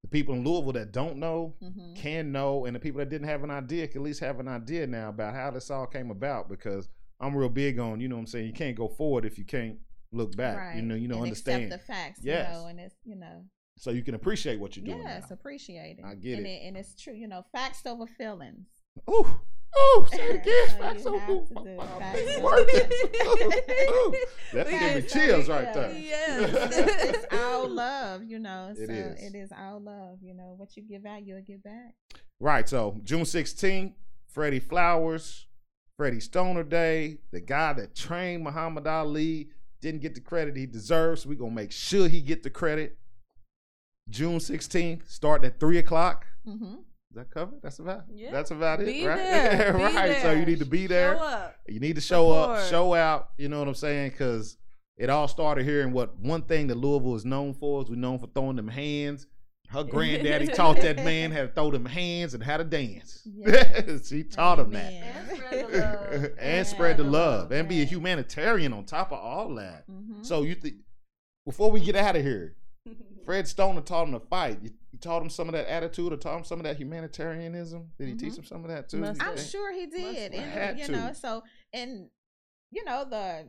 the 0.02 0.08
people 0.08 0.32
in 0.36 0.44
Louisville 0.44 0.72
that 0.74 0.92
don't 0.92 1.16
know 1.16 1.54
hmm 1.60 1.94
can 1.96 2.30
know, 2.30 2.66
and 2.66 2.76
the 2.76 2.80
people 2.80 3.00
that 3.00 3.08
didn't 3.08 3.26
have 3.26 3.42
an 3.42 3.50
idea 3.50 3.88
can 3.88 4.02
at 4.02 4.04
least 4.04 4.20
have 4.20 4.38
an 4.38 4.46
idea 4.46 4.86
now 4.86 5.08
about 5.08 5.34
how 5.34 5.50
this 5.50 5.68
all 5.68 5.86
came 5.86 6.12
about. 6.12 6.48
Because 6.48 6.88
I'm 7.20 7.34
real 7.36 7.48
big 7.48 7.78
on, 7.78 8.00
you 8.00 8.08
know, 8.08 8.16
what 8.16 8.20
I'm 8.22 8.26
saying 8.26 8.46
you 8.46 8.52
can't 8.52 8.76
go 8.76 8.88
forward 8.88 9.24
if 9.24 9.38
you 9.38 9.44
can't 9.44 9.78
look 10.12 10.36
back. 10.36 10.56
Right. 10.56 10.76
You 10.76 10.82
know, 10.82 10.94
you 10.94 11.08
know, 11.08 11.16
and 11.16 11.24
understand, 11.24 11.70
the 11.72 11.78
facts. 11.78 12.20
Yes. 12.22 12.48
You 12.52 12.54
know, 12.60 12.66
and 12.68 12.80
it's 12.80 12.94
you 13.04 13.16
know. 13.16 13.44
so 13.76 13.90
you 13.90 14.02
can 14.02 14.14
appreciate 14.14 14.58
what 14.60 14.76
you're 14.76 14.84
doing. 14.86 14.98
Yes, 15.02 15.24
now. 15.30 15.34
appreciate 15.34 15.98
it. 15.98 16.04
I 16.04 16.14
get 16.14 16.38
and 16.38 16.46
it. 16.46 16.60
And 16.64 16.76
it's 16.76 16.94
true, 17.00 17.14
you 17.14 17.26
know, 17.28 17.44
facts 17.52 17.82
over 17.86 18.06
feelings. 18.06 18.66
Ooh, 19.10 19.20
ooh, 19.24 20.06
say 20.10 20.18
it 20.28 20.36
again. 20.42 20.68
So 20.68 20.76
Facts 20.78 21.06
over- 21.06 21.18
have 21.18 21.48
to 21.48 21.54
do 21.64 21.76
my 21.76 21.86
facts 21.98 22.18
big 22.20 22.36
over 22.38 22.44
word. 22.44 22.68
feelings. 22.70 22.92
Ooh, 23.90 24.14
That 24.54 24.66
We 24.66 24.72
give 24.72 24.80
me 24.94 25.00
get- 25.02 25.08
chills 25.08 25.48
right 25.48 25.64
yeah. 25.64 25.72
there. 25.74 25.98
Yes. 25.98 26.50
it's, 26.54 27.18
it's 27.18 27.34
all 27.34 27.68
love, 27.68 28.22
you 28.24 28.38
know. 28.38 28.72
It 28.76 28.86
so 28.86 28.92
is. 28.92 29.22
it 29.22 29.36
is 29.36 29.50
all 29.56 29.80
love, 29.80 30.18
you 30.22 30.34
know. 30.34 30.54
What 30.56 30.76
you 30.76 30.82
give 30.84 31.04
out, 31.04 31.26
you'll 31.26 31.42
give 31.42 31.62
back. 31.62 31.94
Right. 32.40 32.68
So 32.68 33.00
June 33.04 33.22
16th, 33.22 33.92
Freddie 34.28 34.60
Flowers, 34.60 35.46
Freddie 35.98 36.20
Stoner 36.20 36.62
Day, 36.62 37.18
the 37.32 37.40
guy 37.40 37.72
that 37.72 37.94
trained 37.96 38.44
Muhammad 38.44 38.86
Ali 38.86 39.48
didn't 39.80 40.00
get 40.00 40.14
the 40.14 40.20
credit 40.20 40.56
he 40.56 40.64
deserves. 40.64 41.26
We're 41.26 41.34
gonna 41.38 41.50
make 41.50 41.72
sure 41.72 42.06
he 42.08 42.20
get 42.20 42.44
the 42.44 42.50
credit. 42.50 42.96
June 44.08 44.38
16th, 44.38 45.10
starting 45.10 45.46
at 45.48 45.58
three 45.58 45.78
o'clock. 45.78 46.24
Mm-hmm. 46.46 46.74
Is 47.10 47.16
that 47.16 47.30
covered? 47.32 47.60
That's 47.62 47.80
about 47.80 48.04
Yeah. 48.14 48.30
that's 48.30 48.52
about 48.52 48.80
it, 48.80 48.86
Be 48.86 49.04
right? 49.06 49.16
there. 49.16 49.72
Right. 49.76 50.22
So 50.22 50.30
you 50.30 50.46
need 50.46 50.60
to 50.60 50.64
be 50.66 50.86
there. 50.86 51.52
You 51.66 51.80
need 51.80 51.96
to 51.96 52.00
show 52.00 52.30
up, 52.30 52.68
show 52.68 52.94
out. 52.94 53.30
You 53.36 53.48
know 53.48 53.58
what 53.58 53.66
I'm 53.66 53.74
saying? 53.74 54.10
Because 54.12 54.56
it 54.96 55.10
all 55.10 55.26
started 55.26 55.64
here. 55.64 55.82
And 55.82 55.92
what 55.92 56.16
one 56.20 56.42
thing 56.42 56.68
that 56.68 56.76
Louisville 56.76 57.16
is 57.16 57.24
known 57.24 57.54
for 57.54 57.82
is 57.82 57.90
we're 57.90 57.96
known 57.96 58.20
for 58.20 58.28
throwing 58.28 58.54
them 58.56 58.68
hands. 58.68 59.26
Her 59.68 59.84
granddaddy 59.84 60.46
taught 60.48 60.80
that 60.80 60.96
man 60.96 61.30
how 61.30 61.42
to 61.42 61.48
throw 61.48 61.70
them 61.70 61.84
hands 61.86 62.34
and 62.34 62.42
how 62.42 62.56
to 62.56 62.64
dance. 62.64 63.22
Yes. 63.26 64.08
she 64.08 64.22
taught 64.24 64.58
him 64.58 64.70
that. 64.72 64.92
And 65.50 65.56
spread 65.56 65.68
the 65.68 65.78
love. 65.78 66.30
and 66.38 66.66
spread 66.66 66.96
the 66.96 67.04
Yeah. 67.04 67.10
love 67.10 67.52
and 67.52 67.68
be 67.68 67.82
a 67.82 67.84
humanitarian 67.84 68.72
on 68.72 68.84
top 68.84 69.12
of 69.12 69.18
all 69.18 69.54
that. 69.56 69.88
Mm-hmm. 69.90 70.22
So 70.22 70.42
you 70.42 70.54
think 70.54 70.76
before 71.46 71.70
we 71.70 71.80
get 71.80 71.96
out 71.96 72.16
of 72.16 72.22
here, 72.22 72.56
Fred 73.24 73.46
Stoner 73.48 73.80
taught 73.82 74.08
him 74.08 74.12
to 74.14 74.20
fight. 74.20 74.58
You, 74.62 74.70
you 74.92 74.98
taught 74.98 75.20
him 75.22 75.28
some 75.30 75.48
of 75.48 75.52
that 75.52 75.70
attitude 75.70 76.12
or 76.12 76.16
taught 76.16 76.38
him 76.38 76.44
some 76.44 76.58
of 76.60 76.64
that 76.64 76.76
humanitarianism? 76.78 77.90
Did 77.98 78.08
he 78.08 78.14
teach 78.14 78.34
Mhm. 78.34 78.38
him 78.38 78.44
some 78.44 78.64
of 78.64 78.70
that 78.70 78.88
too? 78.88 78.98
Must 78.98 79.22
I'm 79.22 79.36
sure 79.38 79.72
he 79.72 79.86
did, 79.86 80.32
have. 80.32 80.42
and 80.42 80.50
Had 80.52 80.78
you 80.78 80.86
to. 80.86 80.92
know, 80.92 81.12
so 81.12 81.42
and 81.72 82.08
you 82.70 82.84
know 82.84 83.04
the 83.08 83.48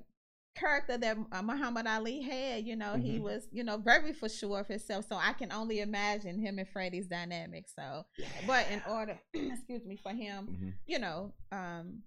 character 0.60 0.98
that 0.98 1.17
uh, 1.32 1.41
Muhammad 1.41 1.88
Ali 1.88 2.22
had, 2.22 2.65
you 2.65 2.76
know, 2.76 2.95
he 2.95 3.17
Mhm. 3.17 3.22
was, 3.22 3.48
you 3.52 3.63
know, 3.63 3.78
very 3.78 4.13
for 4.13 4.28
sure 4.30 4.60
of 4.60 4.67
himself. 4.67 5.06
So 5.08 5.15
I 5.15 5.34
can 5.34 5.52
only 5.52 5.80
imagine 5.80 6.39
him 6.39 6.60
and 6.60 6.67
Freddie's 6.67 7.08
dynamic. 7.08 7.65
So, 7.69 8.06
but 8.48 8.65
in 8.72 8.82
order, 8.89 9.19
excuse 9.34 9.86
me, 9.86 9.95
for 9.95 10.12
him, 10.12 10.48
Mhm. 10.48 10.74
you 10.86 11.00
know, 11.00 11.34
um, 11.52 12.04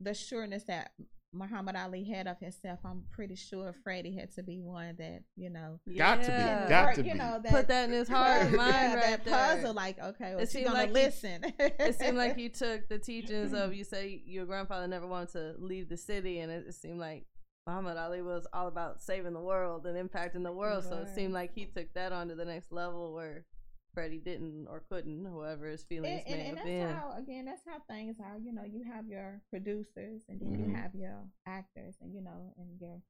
the 0.00 0.14
sureness 0.14 0.64
that 0.64 0.92
Muhammad 1.34 1.76
Ali 1.76 2.04
had 2.04 2.26
of 2.26 2.38
himself, 2.38 2.78
I'm 2.86 3.04
pretty 3.12 3.34
sure 3.34 3.74
Freddie 3.84 4.14
had 4.16 4.32
to 4.36 4.42
be 4.42 4.60
one 4.60 4.96
that, 4.96 5.24
you 5.36 5.50
know, 5.50 5.78
Got 5.94 6.22
to 6.22 6.30
be. 6.30 6.68
Got 6.70 6.88
or, 6.88 6.94
to 6.94 7.04
you 7.04 7.12
be. 7.12 7.18
know, 7.18 7.38
that 7.42 7.52
Put 7.52 7.68
that 7.68 7.84
in 7.84 7.92
his 7.92 8.08
heart 8.16 8.42
and 8.42 8.50
yeah, 8.52 8.56
mind 8.56 8.94
right 8.94 9.02
that 9.04 9.24
there. 9.26 9.34
puzzle. 9.34 9.74
Like, 9.74 9.98
okay, 10.02 10.30
well, 10.34 10.38
It 10.44 10.46
she 10.48 10.52
seemed 10.58 10.66
gonna 10.68 10.78
like 10.78 10.88
you- 10.88 10.94
listen. 10.94 11.44
it 11.58 11.98
seemed 11.98 12.16
like 12.16 12.38
you 12.38 12.48
took 12.48 12.88
the 12.88 12.98
teachings 12.98 13.52
of 13.52 13.74
you 13.74 13.84
say 13.84 14.22
your 14.24 14.46
grandfather 14.46 14.88
never 14.88 15.06
wanted 15.06 15.32
to 15.32 15.54
leave 15.58 15.90
the 15.90 15.98
city 15.98 16.38
and 16.40 16.50
it, 16.50 16.64
it 16.68 16.74
seemed 16.74 16.98
like 16.98 17.26
Muhammad 17.68 17.98
Ali 17.98 18.22
was 18.22 18.46
all 18.54 18.66
about 18.66 19.02
saving 19.02 19.34
the 19.34 19.40
world 19.40 19.84
and 19.86 19.94
impacting 20.10 20.42
the 20.42 20.52
world. 20.52 20.84
So 20.84 20.96
it 21.02 21.14
seemed 21.14 21.34
like 21.34 21.52
he 21.54 21.66
took 21.66 21.92
that 21.92 22.12
on 22.12 22.28
to 22.28 22.34
the 22.34 22.46
next 22.46 22.72
level 22.72 23.12
where 23.12 23.44
Freddie 23.92 24.20
didn't 24.20 24.66
or 24.70 24.82
couldn't, 24.88 25.26
whoever 25.26 25.66
his 25.66 25.82
feelings 25.82 26.22
and, 26.26 26.32
and, 26.32 26.38
may 26.40 26.48
and 26.48 26.56
have 26.58 26.64
that's 26.64 26.66
been. 26.66 26.96
how 26.96 27.18
again 27.18 27.44
that's 27.44 27.62
how 27.66 27.78
things 27.90 28.16
are 28.24 28.38
you 28.38 28.52
know 28.52 28.62
you 28.64 28.84
have 28.84 29.06
your 29.06 29.42
producers 29.50 30.22
and 30.30 30.40
then 30.40 30.48
Mhm. 30.52 30.58
you 30.70 30.74
have 30.74 30.94
your 30.94 31.26
actors 31.46 31.96
and 32.00 32.14
you 32.14 32.22
know 32.22 32.54
and 32.56 32.80
your 32.80 33.02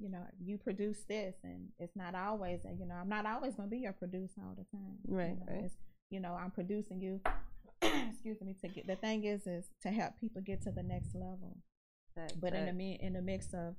you 0.00 0.08
know 0.08 0.24
you 0.40 0.58
produce 0.58 1.04
this 1.04 1.36
and 1.44 1.68
it's 1.78 1.94
not 1.94 2.14
always 2.16 2.64
and 2.64 2.78
you 2.80 2.86
know 2.86 2.94
i'm 2.94 3.08
not 3.08 3.26
always 3.26 3.54
going 3.54 3.68
to 3.68 3.74
be 3.76 3.82
your 3.82 3.92
producer 3.92 4.40
all 4.44 4.54
the 4.56 4.64
time 4.76 4.98
you 5.06 5.14
Right, 5.14 5.38
know, 5.38 5.52
right. 5.60 5.70
you 6.10 6.20
know 6.20 6.32
i'm 6.34 6.50
producing 6.50 7.00
you 7.00 7.20
excuse 7.82 8.40
me 8.40 8.54
to 8.62 8.68
get 8.68 8.86
the 8.86 8.96
thing 8.96 9.24
is 9.24 9.46
is 9.46 9.66
to 9.82 9.90
help 9.90 10.14
people 10.20 10.42
get 10.42 10.62
to 10.62 10.72
the 10.72 10.82
next 10.82 11.14
level 11.14 11.58
That- 12.16 12.40
but 12.40 12.54
in 12.54 12.76
the 12.76 12.92
in 12.94 13.12
the 13.14 13.22
mix 13.22 13.52
of 13.54 13.74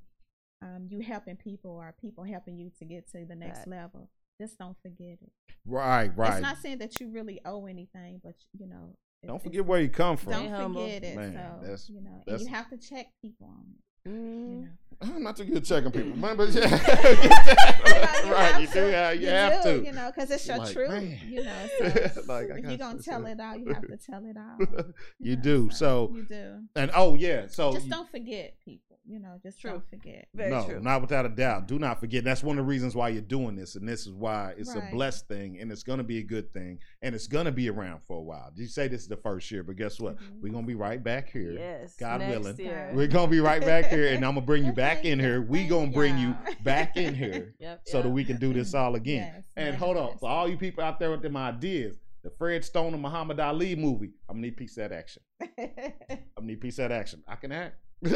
um, 0.61 0.87
you 0.89 0.99
helping 0.99 1.35
people 1.35 1.71
or 1.71 1.93
people 1.99 2.23
helping 2.23 2.57
you 2.57 2.71
to 2.79 2.85
get 2.85 3.07
to 3.11 3.25
the 3.25 3.35
next 3.35 3.59
Right. 3.59 3.67
level 3.79 4.09
just 4.41 4.57
don't 4.57 4.75
forget 4.81 5.17
it 5.21 5.31
Right, 5.65 6.15
right. 6.17 6.33
it's 6.33 6.41
not 6.41 6.57
saying 6.57 6.79
that 6.79 6.99
you 6.99 7.09
really 7.09 7.39
owe 7.45 7.65
anything, 7.65 8.19
but 8.23 8.35
you 8.57 8.67
know, 8.67 8.95
Don't 9.25 9.41
forget 9.41 9.65
where 9.65 9.81
you 9.81 9.89
come 9.89 10.17
from. 10.17 10.33
Don't 10.33 10.73
forget 10.73 11.03
it. 11.03 11.15
Man, 11.15 11.33
so 11.33 11.59
that's- 11.61 11.89
you 11.89 12.01
know, 12.01 12.23
and 12.27 12.39
you 12.39 12.47
have 12.47 12.69
to 12.69 12.77
check 12.77 13.07
people 13.21 13.47
on 13.47 13.65
it. 13.75 13.81
You 14.05 14.11
Mm. 14.11 14.61
know. 14.61 14.67
I'm 15.01 15.23
not 15.23 15.35
too 15.35 15.43
good 15.43 15.57
at 15.57 15.65
checking 15.65 15.91
people, 15.91 16.17
man, 16.17 16.37
but 16.37 16.49
yeah, 16.51 16.61
You 18.25 18.31
right, 18.31 18.51
have 18.53 18.61
you 18.61 18.67
do, 18.67 18.73
to. 18.73 18.91
have, 18.93 19.21
you, 19.21 19.27
have 19.27 19.63
do, 19.63 19.79
to. 19.79 19.85
You 19.85 19.91
know, 19.91 20.09
because 20.13 20.31
it's 20.31 20.47
your 20.47 20.57
Like, 20.57 20.71
truth. 20.73 20.89
man. 20.89 21.19
You 21.27 21.43
know, 21.43 21.67
so 22.13 22.21
Like, 22.27 22.47
if 22.49 22.65
you're 22.65 22.77
gonna 22.77 23.01
tell 23.01 23.25
it 23.25 23.39
out, 23.39 23.59
you 23.59 23.73
have 23.73 23.85
to 23.87 23.97
tell 23.97 24.23
it 24.25 24.37
out. 24.37 24.87
you 25.19 25.35
know, 25.35 25.41
do. 25.41 25.69
So, 25.71 26.11
you 26.15 26.23
do. 26.23 26.61
and 26.77 26.91
oh 26.95 27.15
yeah, 27.15 27.47
so 27.47 27.73
Just 27.73 27.85
you- 27.85 27.91
don't 27.91 28.09
forget 28.09 28.53
people. 28.63 28.84
You 29.07 29.19
know, 29.19 29.39
just 29.43 29.61
True. 29.61 29.69
don't 29.71 29.87
forget. 29.89 30.27
Very 30.33 30.49
no, 30.49 30.65
true. 30.65 30.79
not 30.81 30.99
without 31.01 31.27
a 31.27 31.29
doubt. 31.29 31.67
Do 31.67 31.77
not 31.77 31.99
forget. 31.99 32.23
That's 32.23 32.43
one 32.43 32.57
of 32.57 32.65
the 32.65 32.67
reasons 32.67 32.95
why 32.95 33.09
you're 33.09 33.21
doing 33.21 33.55
this, 33.55 33.75
and 33.75 33.87
this 33.87 34.07
is 34.07 34.13
why 34.13 34.55
it's 34.57 34.73
Right. 34.75 34.83
a 34.87 34.91
blessed 34.91 35.27
thing, 35.27 35.59
and 35.59 35.71
it's 35.71 35.83
going 35.83 35.99
to 35.99 36.03
be 36.03 36.17
a 36.17 36.23
good 36.23 36.51
thing, 36.51 36.79
and 37.03 37.13
it's 37.13 37.27
going 37.27 37.45
to 37.45 37.51
be 37.51 37.69
around 37.69 38.01
for 38.07 38.17
a 38.17 38.21
while. 38.23 38.51
You 38.55 38.65
say 38.65 38.87
this 38.87 39.01
is 39.01 39.07
the 39.07 39.17
first 39.17 39.51
year, 39.51 39.61
but 39.61 39.75
guess 39.75 39.99
what? 39.99 40.15
Mhm. 40.17 40.41
We're 40.41 40.51
going 40.51 40.63
to 40.63 40.67
be 40.67 40.73
right 40.73 41.03
back 41.03 41.29
here. 41.29 41.51
Yes. 41.51 41.95
God 41.97 42.19
next 42.21 42.35
willing. 42.39 42.57
Year. 42.57 42.91
We're 42.95 43.05
going 43.07 43.27
to 43.27 43.31
be 43.31 43.41
right 43.41 43.61
back 43.61 43.85
here, 43.91 44.07
and 44.07 44.25
I'm 44.25 44.33
going 44.33 44.41
to 44.43 44.47
bring 44.47 44.65
you 44.65 44.73
back 44.85 45.05
in 45.05 45.19
here. 45.19 45.39
We 45.39 45.67
going 45.67 45.91
to 45.91 45.93
bring 45.95 46.17
you 46.17 46.29
y'all. 46.29 46.55
back 46.63 46.97
in 46.97 47.13
here 47.23 47.53
Yep. 47.59 47.81
so 47.85 48.01
that 48.01 48.09
we 48.09 48.25
can 48.25 48.37
do 48.37 48.53
this 48.53 48.73
all 48.73 48.95
again. 48.95 49.31
Yes, 49.35 49.45
And 49.55 49.75
hold 49.75 49.97
on, 49.97 50.09
yes. 50.13 50.19
for 50.19 50.29
all 50.29 50.49
you 50.49 50.57
people 50.57 50.83
out 50.83 50.97
there 50.99 51.11
with 51.11 51.21
them 51.21 51.37
ideas, 51.37 51.95
the 52.25 52.31
Fred 52.31 52.65
Stoner 52.65 52.95
and 52.95 53.01
Muhammad 53.03 53.39
Ali 53.39 53.75
movie, 53.75 54.09
I'm 54.27 54.37
gonna 54.37 54.47
need 54.47 54.53
a 54.53 54.57
piece 54.57 54.75
of 54.77 54.89
that 54.89 54.97
action. 54.97 55.21
I'm 55.39 55.47
gonna 56.35 56.47
need 56.47 56.57
a 56.57 56.59
piece 56.59 56.79
of 56.79 56.89
that 56.89 56.91
action. 56.91 57.23
I 57.27 57.35
can 57.35 57.51
act. 57.51 57.75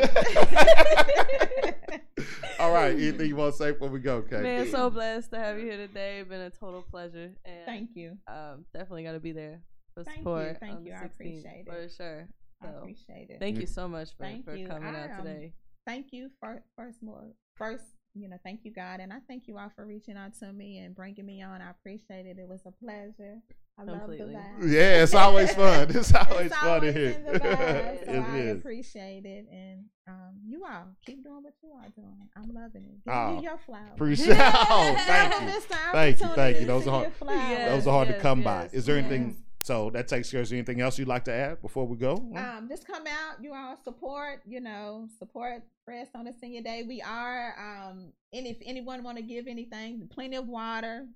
all 2.60 2.74
right, 2.74 2.92
anything 2.94 3.28
you 3.28 3.36
want 3.36 3.54
to 3.54 3.58
say 3.58 3.72
before 3.72 3.90
we 3.90 4.00
go, 4.00 4.24
Kate? 4.24 4.42
Man, 4.42 4.68
so 4.72 4.90
blessed 4.90 5.30
to 5.32 5.38
have 5.38 5.60
you 5.60 5.66
here 5.66 5.78
today. 5.78 6.24
Been 6.24 6.42
a 6.42 6.50
total 6.50 6.82
pleasure. 6.82 7.30
And 7.46 7.66
Thank 7.68 7.92
you. 7.94 8.18
um, 8.28 8.66
definitely 8.74 9.04
got 9.04 9.12
to 9.12 9.20
be 9.20 9.32
there 9.32 9.62
for 9.94 10.04
Thank 10.04 10.18
you, 10.18 10.24
support. 10.24 10.58
thank 10.60 10.76
on 10.78 10.84
the 10.84 10.90
you, 10.90 10.96
I 10.96 11.04
16th, 11.04 11.06
appreciate 11.06 11.66
For 11.68 11.76
it. 11.78 11.92
sure. 11.96 12.28
I 12.64 12.66
So, 12.66 12.78
appreciate 12.80 13.30
it. 13.30 13.38
thank 13.40 13.60
you 13.60 13.68
so 13.68 13.88
much 13.88 14.10
for, 14.18 14.24
Thank 14.24 14.44
for 14.46 14.56
you. 14.56 14.68
coming 14.68 14.96
I, 14.96 15.04
out 15.04 15.12
um, 15.20 15.26
today. 15.26 15.54
thank 15.86 16.08
you 16.12 16.32
for 16.40 16.64
first 16.76 17.04
more 17.04 17.26
first 17.56 17.84
you 18.16 18.28
know 18.28 18.38
thank 18.44 18.62
you 18.64 18.72
god 18.74 19.00
and 19.00 19.14
i 19.14 19.18
thank 19.28 19.48
you 19.48 19.58
all 19.58 19.72
for 19.76 19.86
reaching 19.86 20.18
out 20.18 20.34
to 20.34 20.52
me 20.52 20.80
and 20.80 20.96
bringing 20.96 21.26
me 21.26 21.42
on 21.44 21.62
i 21.62 21.70
appreciate 21.70 22.26
it 22.26 22.38
it 22.40 22.48
was 22.48 22.62
a 22.66 22.72
pleasure 22.84 23.36
i 23.80 23.86
Completely. 23.86 24.34
love 24.34 24.34
the 24.60 24.66
vibe 24.66 24.72
Yeah, 24.74 25.04
it's 25.04 25.14
always 25.14 25.54
fun. 25.54 25.88
It's 25.96 26.14
always 26.14 26.48
It's 26.48 26.56
fun 26.58 26.82
to 26.82 26.92
hear. 26.92 27.14
vibe, 27.14 27.42
so 28.06 28.12
It 28.12 28.20
I 28.20 28.38
is. 28.40 28.58
appreciate 28.60 29.26
it, 29.26 29.46
and 29.50 29.86
um, 30.08 30.34
you 30.46 30.66
all 30.66 30.88
keep 31.06 31.24
doing 31.24 31.42
what 31.44 31.54
you 31.64 31.72
are 31.72 31.88
doing. 31.96 32.28
I'm 32.36 32.54
loving 32.54 32.84
it. 32.84 33.06
Give 33.06 33.14
Oh, 33.14 33.36
you 33.38 33.44
your 33.44 33.58
flowers. 33.60 33.92
Appreciate. 33.94 34.38
Oh, 34.38 34.96
thank 35.08 35.42
you. 35.42 35.60
Thank 35.94 36.20
you, 36.20 36.28
thank 36.36 36.60
you. 36.60 36.66
Those 36.66 36.84
to 36.84 36.90
are 36.90 36.92
hard- 36.92 37.06
give 37.06 37.16
flowers. 37.16 37.50
Yes, 37.50 37.70
Those 37.72 37.88
are 37.88 37.92
hard 37.94 38.08
to 38.10 38.14
yes, 38.16 38.22
come 38.22 38.44
by. 38.44 38.70
Is 38.74 38.86
there 38.86 38.98
anything? 38.98 39.38
Yes. 39.60 39.68
So 39.68 39.90
that 39.92 40.08
takes 40.08 40.32
care 40.32 40.42
of 40.42 40.52
anything 40.52 40.82
else 40.82 40.98
you'd 40.98 41.08
like 41.08 41.26
to 41.26 41.34
add 41.34 41.62
before 41.62 41.86
we 41.86 41.98
go? 41.98 42.14
Um, 42.36 42.68
just 42.70 42.88
come 42.88 43.06
out, 43.08 43.42
you 43.42 43.54
all 43.54 43.78
support, 43.84 44.42
you 44.46 44.60
know, 44.60 45.08
support 45.18 45.64
Press 45.86 46.08
on 46.16 46.28
a 46.28 46.34
Senior 46.34 46.62
Day. 46.62 46.84
We 46.88 47.02
are, 47.02 47.56
um, 47.58 48.12
and 48.34 48.46
if 48.48 48.58
anyone 48.64 49.04
want 49.04 49.18
to 49.18 49.24
give 49.24 49.48
anything, 49.48 50.08
plenty 50.12 50.36
of 50.36 50.48
water, 50.48 51.08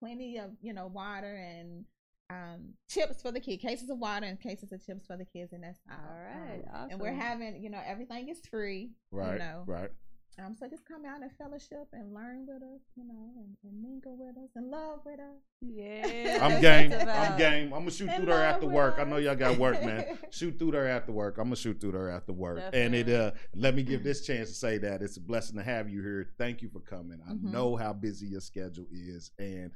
plenty 0.00 0.38
of, 0.38 0.50
you 0.60 0.72
know, 0.72 0.86
water 0.86 1.34
and 1.34 1.84
um, 2.30 2.74
chips 2.88 3.20
for 3.20 3.30
the 3.30 3.40
kids, 3.40 3.62
cases 3.62 3.90
of 3.90 3.98
water 3.98 4.26
and 4.26 4.40
cases 4.40 4.72
of 4.72 4.84
chips 4.84 5.06
for 5.06 5.16
the 5.16 5.24
kids, 5.24 5.52
and 5.52 5.62
that's 5.62 5.78
all. 5.90 5.96
All 5.98 6.18
right. 6.18 6.62
Um, 6.66 6.74
awesome. 6.74 6.90
And 6.92 7.00
we're 7.00 7.12
having, 7.12 7.62
you 7.62 7.70
know, 7.70 7.80
everything 7.86 8.28
is 8.28 8.40
free. 8.50 8.90
Right. 9.10 9.34
You 9.34 9.38
know. 9.38 9.64
Right. 9.66 9.90
Um, 10.38 10.56
so 10.58 10.66
just 10.66 10.86
come 10.86 11.04
out 11.04 11.20
and 11.20 11.30
fellowship 11.36 11.86
and 11.92 12.14
learn 12.14 12.46
with 12.46 12.62
us, 12.62 12.80
you 12.96 13.04
know, 13.06 13.30
and, 13.36 13.54
and 13.64 13.82
mingle 13.82 14.16
with 14.18 14.36
us 14.38 14.48
and 14.56 14.70
love 14.70 15.00
with 15.04 15.20
us. 15.20 15.36
Yeah. 15.60 16.38
I'm 16.40 16.60
game. 16.60 16.90
I'm 16.92 17.36
game. 17.38 17.66
I'm 17.72 17.80
gonna 17.80 17.90
shoot 17.90 18.08
And 18.08 18.16
through 18.24 18.32
there 18.32 18.42
after 18.42 18.64
with 18.66 18.74
work. 18.74 18.94
I 18.98 19.04
know 19.04 19.18
y'all 19.18 19.34
got 19.36 19.58
work, 19.58 19.84
man. 19.84 20.18
shoot 20.30 20.58
through 20.58 20.70
there 20.72 20.88
after 20.88 21.12
work. 21.12 21.36
I'm 21.36 21.44
gonna 21.44 21.56
shoot 21.56 21.80
through 21.80 21.92
there 21.92 22.08
after 22.10 22.32
work. 22.32 22.62
And 22.72 22.94
it 22.94 23.10
uh 23.10 23.32
let 23.54 23.74
me 23.74 23.82
give 23.82 24.02
this 24.04 24.24
chance 24.26 24.48
to 24.48 24.54
say 24.54 24.78
that 24.78 25.02
it's 25.02 25.18
a 25.18 25.20
blessing 25.20 25.56
to 25.58 25.62
have 25.62 25.90
you 25.90 26.00
here. 26.02 26.26
Thank 26.38 26.62
you 26.62 26.70
for 26.70 26.80
coming. 26.80 27.20
I 27.28 27.32
Mhm. 27.32 27.52
know 27.52 27.76
how 27.76 27.92
busy 27.92 28.26
your 28.26 28.40
schedule 28.40 28.86
is 28.90 29.30
and 29.38 29.70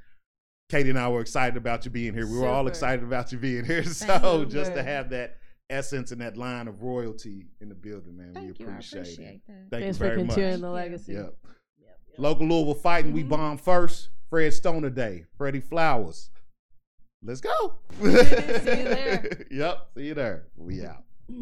Katie 0.69 0.89
and 0.89 0.99
I 0.99 1.07
were 1.07 1.21
excited 1.21 1.55
about 1.55 1.85
you 1.85 1.91
being 1.91 2.13
here. 2.13 2.27
We 2.27 2.37
were 2.39 2.47
all 2.47 2.67
excited 2.67 3.03
about 3.05 3.31
you 3.31 3.37
being 3.37 3.63
here. 3.63 3.83
Thank 3.83 4.21
So 4.23 4.39
you. 4.39 4.45
just 4.47 4.73
to 4.73 4.81
have 4.83 5.11
that 5.11 5.37
essence 5.69 6.11
and 6.11 6.21
that 6.21 6.37
line 6.37 6.67
of 6.67 6.81
royalty 6.81 7.47
in 7.61 7.69
the 7.69 7.75
building, 7.75 8.15
man, 8.17 8.33
Thank 8.33 8.57
we 8.59 8.65
you. 8.65 8.69
I 8.69 8.73
appreciate, 8.73 9.01
appreciate 9.01 9.27
it. 9.27 9.41
that. 9.47 9.53
Thank 9.69 9.83
Thanks 9.83 9.87
you 9.87 9.93
for 9.93 9.99
very 10.11 10.17
much. 10.23 10.27
continuing 10.35 10.61
the 10.61 10.69
legacy. 10.69 11.13
Yep. 11.13 11.21
Yep, 11.23 11.33
yep. 11.79 11.97
Local 12.17 12.47
Louisville 12.47 12.73
fighting. 12.75 13.11
We 13.13 13.23
Mhm. 13.23 13.29
bomb 13.29 13.57
first. 13.57 14.09
Fred 14.29 14.53
Stoner 14.53 14.89
Day. 14.89 15.25
Freddie 15.37 15.61
Flowers. 15.61 16.29
Let's 17.23 17.41
go. 17.41 17.75
See 18.01 18.05
you 18.07 18.11
there. 18.11 19.45
yep. 19.51 19.87
See 19.95 20.07
you 20.07 20.13
there. 20.13 20.47
We 20.55 20.85
out. 20.85 21.03